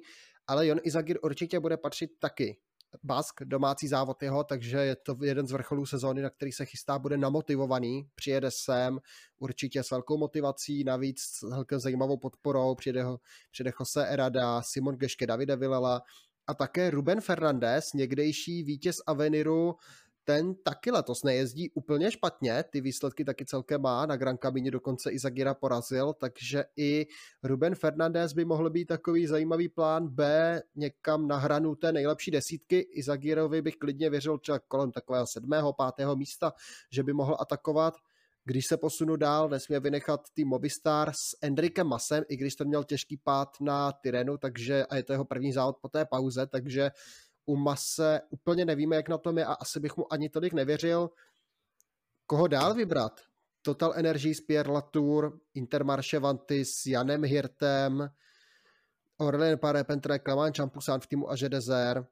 ale 0.49 0.67
Jon 0.67 0.79
Izagir 0.83 1.19
určitě 1.21 1.59
bude 1.59 1.77
patřit 1.77 2.11
taky. 2.19 2.57
Bask, 3.03 3.41
domácí 3.43 3.87
závod 3.87 4.23
jeho, 4.23 4.43
takže 4.43 4.77
je 4.77 4.95
to 4.95 5.17
jeden 5.23 5.47
z 5.47 5.51
vrcholů 5.51 5.85
sezóny, 5.85 6.21
na 6.21 6.29
který 6.29 6.51
se 6.51 6.65
chystá, 6.65 6.99
bude 6.99 7.17
namotivovaný, 7.17 8.09
přijede 8.15 8.49
sem 8.51 8.99
určitě 9.39 9.83
s 9.83 9.91
velkou 9.91 10.17
motivací, 10.17 10.83
navíc 10.83 11.19
s 11.19 11.41
velkou 11.41 11.79
zajímavou 11.79 12.17
podporou, 12.17 12.75
přijede, 12.75 13.03
ho, 13.03 13.19
přijede 13.51 13.71
Jose 13.79 14.07
Erada, 14.07 14.61
Simon 14.61 14.95
Geške, 14.95 15.27
Davide 15.27 15.55
Vilela 15.55 16.01
a 16.47 16.53
také 16.53 16.89
Ruben 16.89 17.21
Fernandez, 17.21 17.93
někdejší 17.93 18.63
vítěz 18.63 18.97
Aveniru, 19.07 19.75
ten 20.29 20.55
taky 20.55 20.91
letos 20.91 21.23
nejezdí 21.23 21.69
úplně 21.69 22.11
špatně, 22.11 22.63
ty 22.69 22.81
výsledky 22.81 23.25
taky 23.25 23.45
celkem 23.45 23.81
má, 23.81 24.05
na 24.05 24.15
Gran 24.15 24.37
Camině 24.37 24.71
dokonce 24.71 25.11
i 25.11 25.19
Zagira 25.19 25.53
porazil, 25.53 26.13
takže 26.13 26.63
i 26.77 27.07
Ruben 27.43 27.75
Fernandez 27.75 28.33
by 28.33 28.45
mohl 28.45 28.69
být 28.69 28.85
takový 28.85 29.27
zajímavý 29.27 29.69
plán 29.69 30.07
B 30.07 30.61
někam 30.75 31.27
na 31.27 31.37
hranu 31.37 31.75
té 31.75 31.91
nejlepší 31.91 32.31
desítky, 32.31 32.79
i 32.79 33.03
Zagirovi 33.03 33.61
bych 33.61 33.75
klidně 33.75 34.09
věřil 34.09 34.37
třeba 34.37 34.59
kolem 34.59 34.91
takového 34.91 35.27
sedmého, 35.27 35.73
pátého 35.73 36.15
místa, 36.15 36.53
že 36.91 37.03
by 37.03 37.13
mohl 37.13 37.37
atakovat, 37.39 37.93
když 38.45 38.65
se 38.65 38.77
posunu 38.77 39.15
dál, 39.15 39.49
nesmí 39.49 39.79
vynechat 39.79 40.21
tým 40.33 40.47
Movistar 40.47 41.11
s 41.13 41.37
Enrikem 41.41 41.87
Masem, 41.87 42.23
i 42.29 42.37
když 42.37 42.55
ten 42.55 42.67
měl 42.67 42.83
těžký 42.83 43.17
pád 43.17 43.49
na 43.61 43.91
Tyrenu, 43.91 44.37
takže 44.37 44.85
a 44.85 44.95
je 44.95 45.03
to 45.03 45.13
jeho 45.13 45.25
první 45.25 45.53
závod 45.53 45.77
po 45.81 45.89
té 45.89 46.05
pauze, 46.05 46.47
takže 46.47 46.91
u 47.45 47.55
Mase 47.55 48.21
úplně 48.29 48.65
nevíme, 48.65 48.95
jak 48.95 49.09
na 49.09 49.17
tom 49.17 49.37
je 49.37 49.45
a 49.45 49.53
asi 49.53 49.79
bych 49.79 49.97
mu 49.97 50.13
ani 50.13 50.29
tolik 50.29 50.53
nevěřil. 50.53 51.09
Koho 52.25 52.47
dál 52.47 52.73
vybrat? 52.73 53.21
Total 53.61 53.93
Energies, 53.95 54.41
Pierre 54.41 54.71
Latour, 54.71 55.39
Intermarché 55.53 56.19
Vanty 56.19 56.65
s 56.65 56.85
Janem 56.85 57.23
Hirtem, 57.23 58.09
Aurelien 59.19 59.59
Paré, 59.59 59.83
Pentre, 59.83 60.19
Clement 60.19 60.57
Champusan 60.57 60.99
v 60.99 61.07
týmu 61.07 61.31
Aže 61.31 61.49
Desert, 61.49 62.07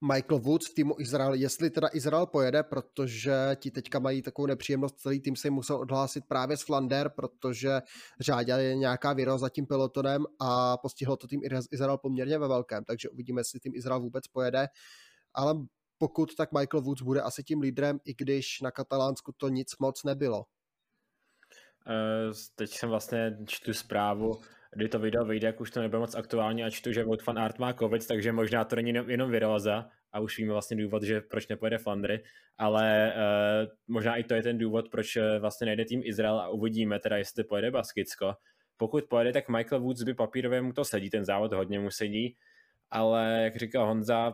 Michael 0.00 0.40
Woods 0.40 0.70
v 0.70 0.74
týmu 0.74 0.94
Izrael, 0.98 1.34
jestli 1.34 1.70
teda 1.70 1.88
Izrael 1.92 2.26
pojede, 2.26 2.62
protože 2.62 3.56
ti 3.56 3.70
teďka 3.70 3.98
mají 3.98 4.22
takovou 4.22 4.46
nepříjemnost, 4.46 4.98
celý 4.98 5.20
tým 5.20 5.36
se 5.36 5.50
musel 5.50 5.76
odhlásit 5.76 6.24
právě 6.28 6.56
z 6.56 6.62
Flander, 6.62 7.08
protože 7.08 7.82
řádě 8.20 8.52
je 8.52 8.76
nějaká 8.76 9.12
viroza 9.12 9.38
za 9.38 9.48
tím 9.48 9.66
pelotonem 9.66 10.24
a 10.40 10.76
postihlo 10.76 11.16
to 11.16 11.26
tým 11.26 11.40
Izrael 11.70 11.98
poměrně 11.98 12.38
ve 12.38 12.48
velkém, 12.48 12.84
takže 12.84 13.08
uvidíme, 13.08 13.40
jestli 13.40 13.60
tým 13.60 13.72
Izrael 13.74 14.00
vůbec 14.00 14.28
pojede, 14.28 14.66
ale 15.34 15.54
pokud 15.98 16.34
tak 16.34 16.52
Michael 16.52 16.82
Woods 16.82 17.02
bude 17.02 17.22
asi 17.22 17.42
tím 17.42 17.60
lídrem, 17.60 17.98
i 18.04 18.14
když 18.14 18.60
na 18.60 18.70
Katalánsku 18.70 19.32
to 19.36 19.48
nic 19.48 19.68
moc 19.80 20.04
nebylo. 20.04 20.44
Uh, 21.86 22.32
teď 22.54 22.70
jsem 22.70 22.88
vlastně 22.88 23.38
čtu 23.46 23.74
zprávu, 23.74 24.40
kdy 24.76 24.88
to 24.88 24.98
video 24.98 25.24
vyjde, 25.24 25.46
jak 25.46 25.60
už 25.60 25.70
to 25.70 25.80
nebude 25.80 25.98
moc 25.98 26.14
aktuální 26.14 26.64
a 26.64 26.70
čtu, 26.70 26.92
že 26.92 27.04
Wout 27.04 27.26
van 27.26 27.38
Art 27.38 27.58
má 27.58 27.72
covid, 27.72 28.06
takže 28.06 28.32
možná 28.32 28.64
to 28.64 28.76
není 28.76 28.94
jenom 29.06 29.30
viróza 29.30 29.88
a 30.12 30.20
už 30.20 30.38
víme 30.38 30.52
vlastně 30.52 30.76
důvod, 30.76 31.02
že 31.02 31.20
proč 31.20 31.48
nepojede 31.48 31.78
Flandry, 31.78 32.22
ale 32.58 33.12
uh, 33.16 33.94
možná 33.94 34.16
i 34.16 34.24
to 34.24 34.34
je 34.34 34.42
ten 34.42 34.58
důvod, 34.58 34.88
proč 34.88 35.16
eh, 35.16 35.38
vlastně 35.38 35.64
nejde 35.64 35.84
tým 35.84 36.00
Izrael 36.04 36.40
a 36.40 36.48
uvidíme 36.48 36.98
teda, 36.98 37.16
jestli 37.16 37.44
pojede 37.44 37.70
Baskicko. 37.70 38.34
Pokud 38.76 39.04
pojede, 39.04 39.32
tak 39.32 39.48
Michael 39.48 39.80
Woods 39.80 40.02
by 40.02 40.14
papírově 40.14 40.62
mu 40.62 40.72
to 40.72 40.84
sedí, 40.84 41.10
ten 41.10 41.24
závod 41.24 41.52
hodně 41.52 41.80
mu 41.80 41.90
sedí, 41.90 42.36
ale 42.90 43.40
jak 43.44 43.56
říkal 43.56 43.86
Honza, 43.86 44.32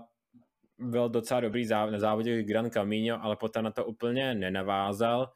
byl 0.79 1.09
docela 1.09 1.41
dobrý 1.41 1.65
závod, 1.65 1.93
na 1.93 1.99
závodě 1.99 2.43
Grand 2.43 2.73
Camino, 2.73 3.25
ale 3.25 3.37
potom 3.37 3.65
na 3.65 3.71
to 3.71 3.85
úplně 3.85 4.35
nenavázal 4.35 5.33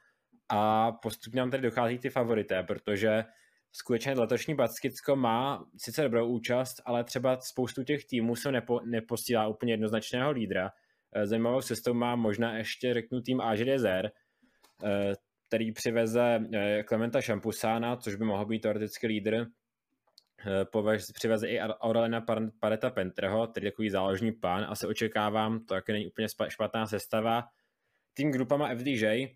a 0.49 0.93
postupně 0.93 1.41
nám 1.41 1.51
tady 1.51 1.63
dochází 1.63 1.99
ty 1.99 2.11
favorité, 2.11 2.63
protože 2.63 3.25
skutečně 3.79 4.13
letošní 4.13 4.55
Baskicko 4.55 5.17
má 5.17 5.67
sice 5.77 6.03
dobrou 6.03 6.29
účast, 6.29 6.83
ale 6.85 7.05
třeba 7.05 7.41
spoustu 7.41 7.85
těch 7.85 8.05
týmů 8.05 8.37
se 8.37 8.53
nepo, 8.53 8.81
neposílá 8.81 9.49
úplně 9.49 9.73
jednoznačného 9.73 10.31
lídra. 10.31 10.71
Eh, 11.15 11.27
zajímavou 11.27 11.63
cestou 11.63 11.95
má 11.95 12.17
možná 12.17 12.57
ještě, 12.57 12.95
řeknu, 12.95 13.21
tým 13.21 13.41
AGDZR, 13.41 14.11
eh, 14.85 15.13
který 15.49 15.73
přiveze 15.73 16.41
Klementa 16.87 17.19
eh, 17.19 17.23
Šampusána, 17.23 17.97
což 17.97 18.15
by 18.15 18.25
mohl 18.25 18.47
být 18.47 18.61
teoreticky 18.61 19.07
lídr. 19.07 19.47
Poveš 20.73 21.05
přiveze 21.15 21.49
i 21.49 21.61
Aurelina 21.61 22.25
Pareta 22.61 22.91
Pentrho, 22.91 23.47
tedy 23.47 23.71
takový 23.71 23.91
záložní 23.91 24.33
pán. 24.33 24.65
Asi 24.69 24.87
očekávám, 24.87 25.65
to 25.65 25.75
jaké 25.75 25.93
není 25.93 26.07
úplně 26.07 26.29
špatná 26.49 26.87
sestava. 26.87 27.45
Tým 28.15 28.31
grupama 28.31 28.75
FDJ, 28.75 29.27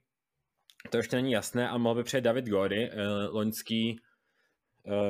to 0.91 0.97
ještě 0.97 1.17
není 1.17 1.33
jasné, 1.33 1.69
ale 1.69 1.79
mohl 1.79 1.95
by 1.95 2.03
přijet 2.03 2.25
David 2.25 2.49
Gody, 2.49 2.91
loňský 3.31 4.01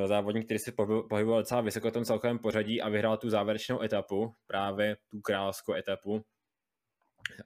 závodník, 0.07 0.45
který 0.45 0.59
si 0.59 0.73
pohyboval 1.09 1.41
docela 1.41 1.61
vysoko 1.61 1.91
v 1.91 1.93
tom 1.93 2.05
celkovém 2.05 2.39
pořadí 2.39 2.83
a 2.83 2.89
vyhrál 2.89 3.17
tu 3.17 3.31
závěrečnou 3.31 3.83
etapu, 3.83 4.35
právě 4.47 4.97
tu 5.11 5.21
královskou 5.21 5.75
etapu. 5.75 6.25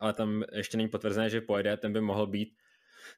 Ale 0.00 0.12
tam 0.12 0.44
ještě 0.52 0.76
není 0.76 0.88
potvrzené, 0.88 1.30
že 1.30 1.40
pojede, 1.40 1.76
ten 1.76 1.92
by 1.92 2.00
mohl 2.00 2.26
být 2.26 2.54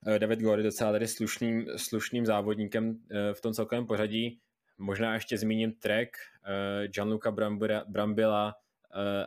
Eh, 0.07 0.19
David 0.19 0.41
Gory 0.41 0.63
docela 0.63 0.93
tady 0.93 1.09
slušným, 1.09 1.67
slušným 1.77 2.27
závodníkem 2.27 2.99
eh, 3.11 3.35
v 3.35 3.41
tom 3.41 3.53
celkovém 3.53 3.87
pořadí. 3.87 4.41
Možná 4.79 5.15
ještě 5.15 5.39
zmíním 5.39 5.73
eh, 5.87 6.89
Gianluca 6.89 7.31
Brambila, 7.89 8.55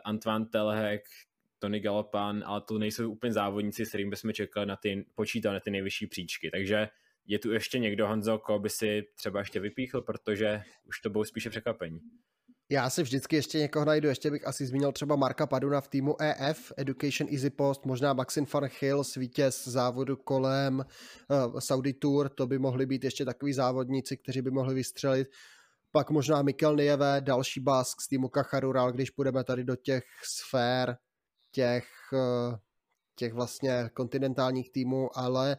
Antoine 0.04 0.46
Telhek, 0.46 1.02
Tony 1.58 1.80
Galopan, 1.80 2.42
ale 2.46 2.60
to 2.60 2.78
nejsou 2.78 3.10
úplně 3.10 3.32
závodníci, 3.32 3.86
s 3.86 3.88
kterými 3.88 4.10
bychom 4.10 4.32
čekali 4.32 4.66
na 4.66 4.76
ty, 4.76 5.04
počítal 5.14 5.52
na 5.52 5.60
ty 5.60 5.70
nejvyšší 5.70 6.06
příčky. 6.06 6.50
Takže 6.50 6.88
je 7.30 7.38
tu 7.38 7.52
ještě 7.52 7.78
někdo, 7.78 8.08
Honzo, 8.08 8.38
koho 8.38 8.58
by 8.58 8.70
si 8.70 9.02
třeba 9.16 9.38
ještě 9.38 9.60
vypíchl, 9.60 10.00
protože 10.00 10.62
už 10.84 11.00
to 11.00 11.10
budou 11.10 11.24
spíše 11.24 11.50
překvapení. 11.50 12.00
Já 12.70 12.90
si 12.90 13.02
vždycky 13.02 13.36
ještě 13.36 13.58
někoho 13.58 13.84
najdu, 13.84 14.08
ještě 14.08 14.30
bych 14.30 14.46
asi 14.46 14.66
zmínil 14.66 14.92
třeba 14.92 15.16
Marka 15.16 15.46
Paduna 15.46 15.80
v 15.80 15.88
týmu 15.88 16.16
EF, 16.22 16.72
Education 16.76 17.28
Easy 17.32 17.50
Post, 17.50 17.86
možná 17.86 18.12
Maxim 18.12 18.46
Van 18.54 18.68
Hill, 18.80 19.02
vítěz 19.16 19.68
závodu 19.68 20.16
kolem 20.16 20.78
uh, 20.78 21.58
Saudi 21.58 21.92
Tour, 21.92 22.28
to 22.28 22.46
by 22.46 22.58
mohli 22.58 22.86
být 22.86 23.04
ještě 23.04 23.24
takový 23.24 23.52
závodníci, 23.52 24.16
kteří 24.16 24.42
by 24.42 24.50
mohli 24.50 24.74
vystřelit. 24.74 25.28
Pak 25.92 26.10
možná 26.10 26.42
Mikel 26.42 26.76
Nieve, 26.76 27.20
další 27.20 27.60
bask 27.60 28.00
z 28.00 28.08
týmu 28.08 28.28
Kacharural, 28.28 28.92
když 28.92 29.10
půjdeme 29.10 29.44
tady 29.44 29.64
do 29.64 29.76
těch 29.76 30.04
sfér, 30.24 30.96
těch, 31.52 31.86
uh, 32.12 32.54
těch 33.16 33.32
vlastně 33.32 33.90
kontinentálních 33.94 34.72
týmů, 34.72 35.18
ale 35.18 35.56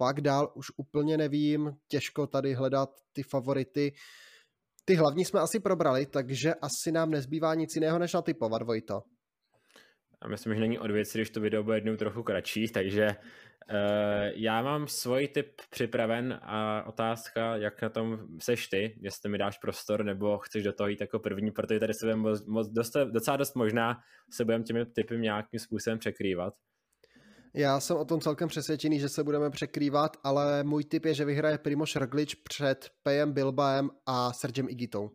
pak 0.00 0.20
dál 0.20 0.52
už 0.54 0.66
úplně 0.76 1.16
nevím, 1.16 1.76
těžko 1.88 2.26
tady 2.26 2.54
hledat 2.54 2.90
ty 3.12 3.22
favority. 3.22 3.92
Ty 4.84 4.94
hlavní 4.94 5.24
jsme 5.24 5.40
asi 5.40 5.60
probrali, 5.60 6.06
takže 6.06 6.54
asi 6.54 6.92
nám 6.92 7.10
nezbývá 7.10 7.54
nic 7.54 7.74
jiného, 7.74 7.98
než 7.98 8.12
natypovat, 8.12 8.62
Vojto. 8.62 9.02
Já 10.22 10.28
myslím, 10.28 10.54
že 10.54 10.60
není 10.60 10.78
od 10.78 10.90
věci, 10.90 11.18
když 11.18 11.30
to 11.30 11.40
video 11.40 11.62
bude 11.62 11.76
jednou 11.76 11.96
trochu 11.96 12.22
kratší, 12.22 12.68
takže 12.68 13.06
uh, 13.06 13.76
já 14.34 14.62
mám 14.62 14.86
svůj 14.86 15.28
tip 15.28 15.46
připraven 15.70 16.40
a 16.42 16.86
otázka, 16.86 17.56
jak 17.56 17.82
na 17.82 17.88
tom 17.88 18.18
seš 18.42 18.68
ty, 18.68 18.98
jestli 19.00 19.30
mi 19.30 19.38
dáš 19.38 19.58
prostor, 19.58 20.04
nebo 20.04 20.38
chceš 20.38 20.62
do 20.64 20.72
toho 20.72 20.88
jít 20.88 21.00
jako 21.00 21.18
první, 21.18 21.50
protože 21.50 21.80
tady 21.80 21.94
se 21.94 22.06
budeme 22.06 22.22
moc, 22.22 22.46
moc 22.46 22.68
docela 23.12 23.36
dost 23.36 23.54
možná 23.54 23.98
se 24.30 24.44
budeme 24.44 24.64
těmi 24.64 24.86
typy 24.86 25.18
nějakým 25.18 25.60
způsobem 25.60 25.98
překrývat. 25.98 26.54
Já 27.54 27.80
jsem 27.80 27.96
o 27.96 28.04
tom 28.04 28.20
celkem 28.20 28.48
přesvědčený, 28.48 29.00
že 29.00 29.08
se 29.08 29.24
budeme 29.24 29.50
překrývat, 29.50 30.16
ale 30.24 30.64
můj 30.64 30.84
tip 30.84 31.04
je, 31.04 31.14
že 31.14 31.24
vyhraje 31.24 31.58
Primoš 31.58 31.96
Roglič 31.96 32.34
před 32.34 32.90
Pejem 33.02 33.32
Bilbaem 33.32 33.90
a 34.06 34.32
Sergem 34.32 34.68
Igitou. 34.68 35.10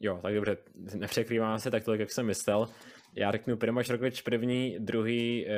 Jo, 0.00 0.18
tak 0.22 0.34
dobře, 0.34 0.56
nepřekrýváme 0.94 1.58
se 1.58 1.70
tak 1.70 1.84
tolik, 1.84 2.00
jak 2.00 2.12
jsem 2.12 2.26
myslel. 2.26 2.68
Já 3.14 3.32
řeknu 3.32 3.56
Primoš 3.56 3.90
Roglič 3.90 4.22
první, 4.22 4.76
druhý 4.78 5.46
eh, 5.48 5.52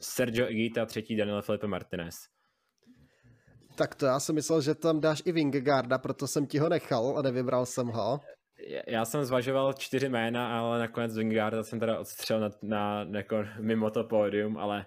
Sergio 0.00 0.50
Igita, 0.50 0.86
třetí 0.86 1.16
Daniel 1.16 1.42
Felipe 1.42 1.66
Martinez. 1.66 2.14
Tak 3.74 3.94
to 3.94 4.06
já 4.06 4.20
jsem 4.20 4.34
myslel, 4.34 4.60
že 4.60 4.74
tam 4.74 5.00
dáš 5.00 5.22
i 5.24 5.32
Vingegaarda, 5.32 5.98
proto 5.98 6.26
jsem 6.26 6.46
ti 6.46 6.58
ho 6.58 6.68
nechal 6.68 7.18
a 7.18 7.22
nevybral 7.22 7.66
jsem 7.66 7.86
ho 7.86 8.20
já 8.86 9.04
jsem 9.04 9.24
zvažoval 9.24 9.72
čtyři 9.72 10.08
jména, 10.08 10.58
ale 10.60 10.78
nakonec 10.78 11.16
Wingard 11.16 11.66
jsem 11.66 11.80
teda 11.80 12.00
odstřel 12.00 12.40
na, 12.40 12.50
na, 12.62 13.06
jako 13.18 13.44
mimo 13.60 13.90
to 13.90 14.04
pódium, 14.04 14.58
ale 14.58 14.86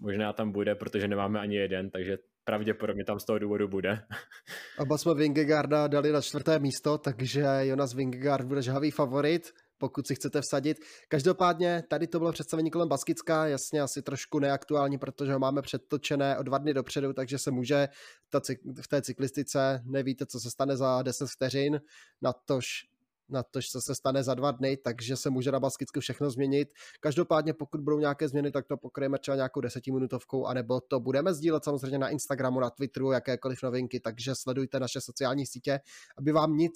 možná 0.00 0.32
tam 0.32 0.52
bude, 0.52 0.74
protože 0.74 1.08
nemáme 1.08 1.40
ani 1.40 1.56
jeden, 1.56 1.90
takže 1.90 2.18
pravděpodobně 2.44 3.04
tam 3.04 3.20
z 3.20 3.24
toho 3.24 3.38
důvodu 3.38 3.68
bude. 3.68 4.02
Oba 4.78 4.98
jsme 4.98 5.14
Vingegaarda 5.14 5.86
dali 5.86 6.12
na 6.12 6.20
čtvrté 6.20 6.58
místo, 6.58 6.98
takže 6.98 7.46
Jonas 7.60 7.94
Vingegaard 7.94 8.46
bude 8.46 8.62
žhavý 8.62 8.90
favorit, 8.90 9.52
pokud 9.78 10.06
si 10.06 10.14
chcete 10.14 10.40
vsadit. 10.40 10.78
Každopádně 11.08 11.82
tady 11.88 12.06
to 12.06 12.18
bylo 12.18 12.32
představení 12.32 12.70
kolem 12.70 12.88
Baskická, 12.88 13.46
jasně 13.46 13.80
asi 13.80 14.02
trošku 14.02 14.38
neaktuální, 14.38 14.98
protože 14.98 15.32
ho 15.32 15.38
máme 15.38 15.62
předtočené 15.62 16.38
o 16.38 16.42
dva 16.42 16.58
dny 16.58 16.74
dopředu, 16.74 17.12
takže 17.12 17.38
se 17.38 17.50
může 17.50 17.88
ta, 18.30 18.40
v 18.82 18.88
té 18.88 19.02
cyklistice, 19.02 19.82
nevíte, 19.84 20.26
co 20.26 20.40
se 20.40 20.50
stane 20.50 20.76
za 20.76 21.02
10 21.02 21.26
vteřin, 21.36 21.80
na 22.22 22.32
tož 22.32 22.91
na 23.28 23.42
to, 23.42 23.60
co 23.70 23.80
se 23.80 23.94
stane 23.94 24.22
za 24.22 24.34
dva 24.34 24.50
dny, 24.50 24.76
takže 24.76 25.16
se 25.16 25.30
může 25.30 25.52
na 25.52 25.60
Baskicku 25.60 26.00
všechno 26.00 26.30
změnit. 26.30 26.68
Každopádně, 27.00 27.54
pokud 27.54 27.80
budou 27.80 27.98
nějaké 27.98 28.28
změny, 28.28 28.50
tak 28.50 28.66
to 28.66 28.76
pokryjeme 28.76 29.18
třeba 29.18 29.36
nějakou 29.36 29.60
desetiminutovkou, 29.60 30.46
anebo 30.46 30.80
to 30.80 31.00
budeme 31.00 31.34
sdílet 31.34 31.64
samozřejmě 31.64 31.98
na 31.98 32.08
Instagramu, 32.08 32.60
na 32.60 32.70
Twitteru, 32.70 33.12
jakékoliv 33.12 33.62
novinky, 33.62 34.00
takže 34.00 34.34
sledujte 34.34 34.80
naše 34.80 35.00
sociální 35.00 35.46
sítě, 35.46 35.80
aby 36.18 36.32
vám 36.32 36.56
nic 36.56 36.74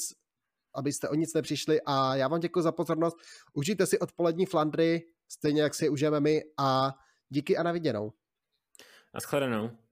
abyste 0.77 1.09
o 1.09 1.15
nic 1.15 1.35
nepřišli 1.35 1.81
a 1.87 2.17
já 2.17 2.29
vám 2.29 2.41
děkuji 2.41 2.63
za 2.63 2.73
pozornost. 2.73 3.17
Užijte 3.53 3.87
si 3.87 3.99
odpolední 3.99 4.47
Flandry, 4.47 5.03
stejně 5.29 5.63
jak 5.63 5.75
si 5.75 5.85
je 5.85 5.91
užijeme 5.91 6.21
my 6.21 6.43
a 6.59 6.95
díky 7.29 7.57
a 7.57 7.63
na 7.63 7.73
viděnou. 7.73 8.13
Naschledanou. 9.15 9.86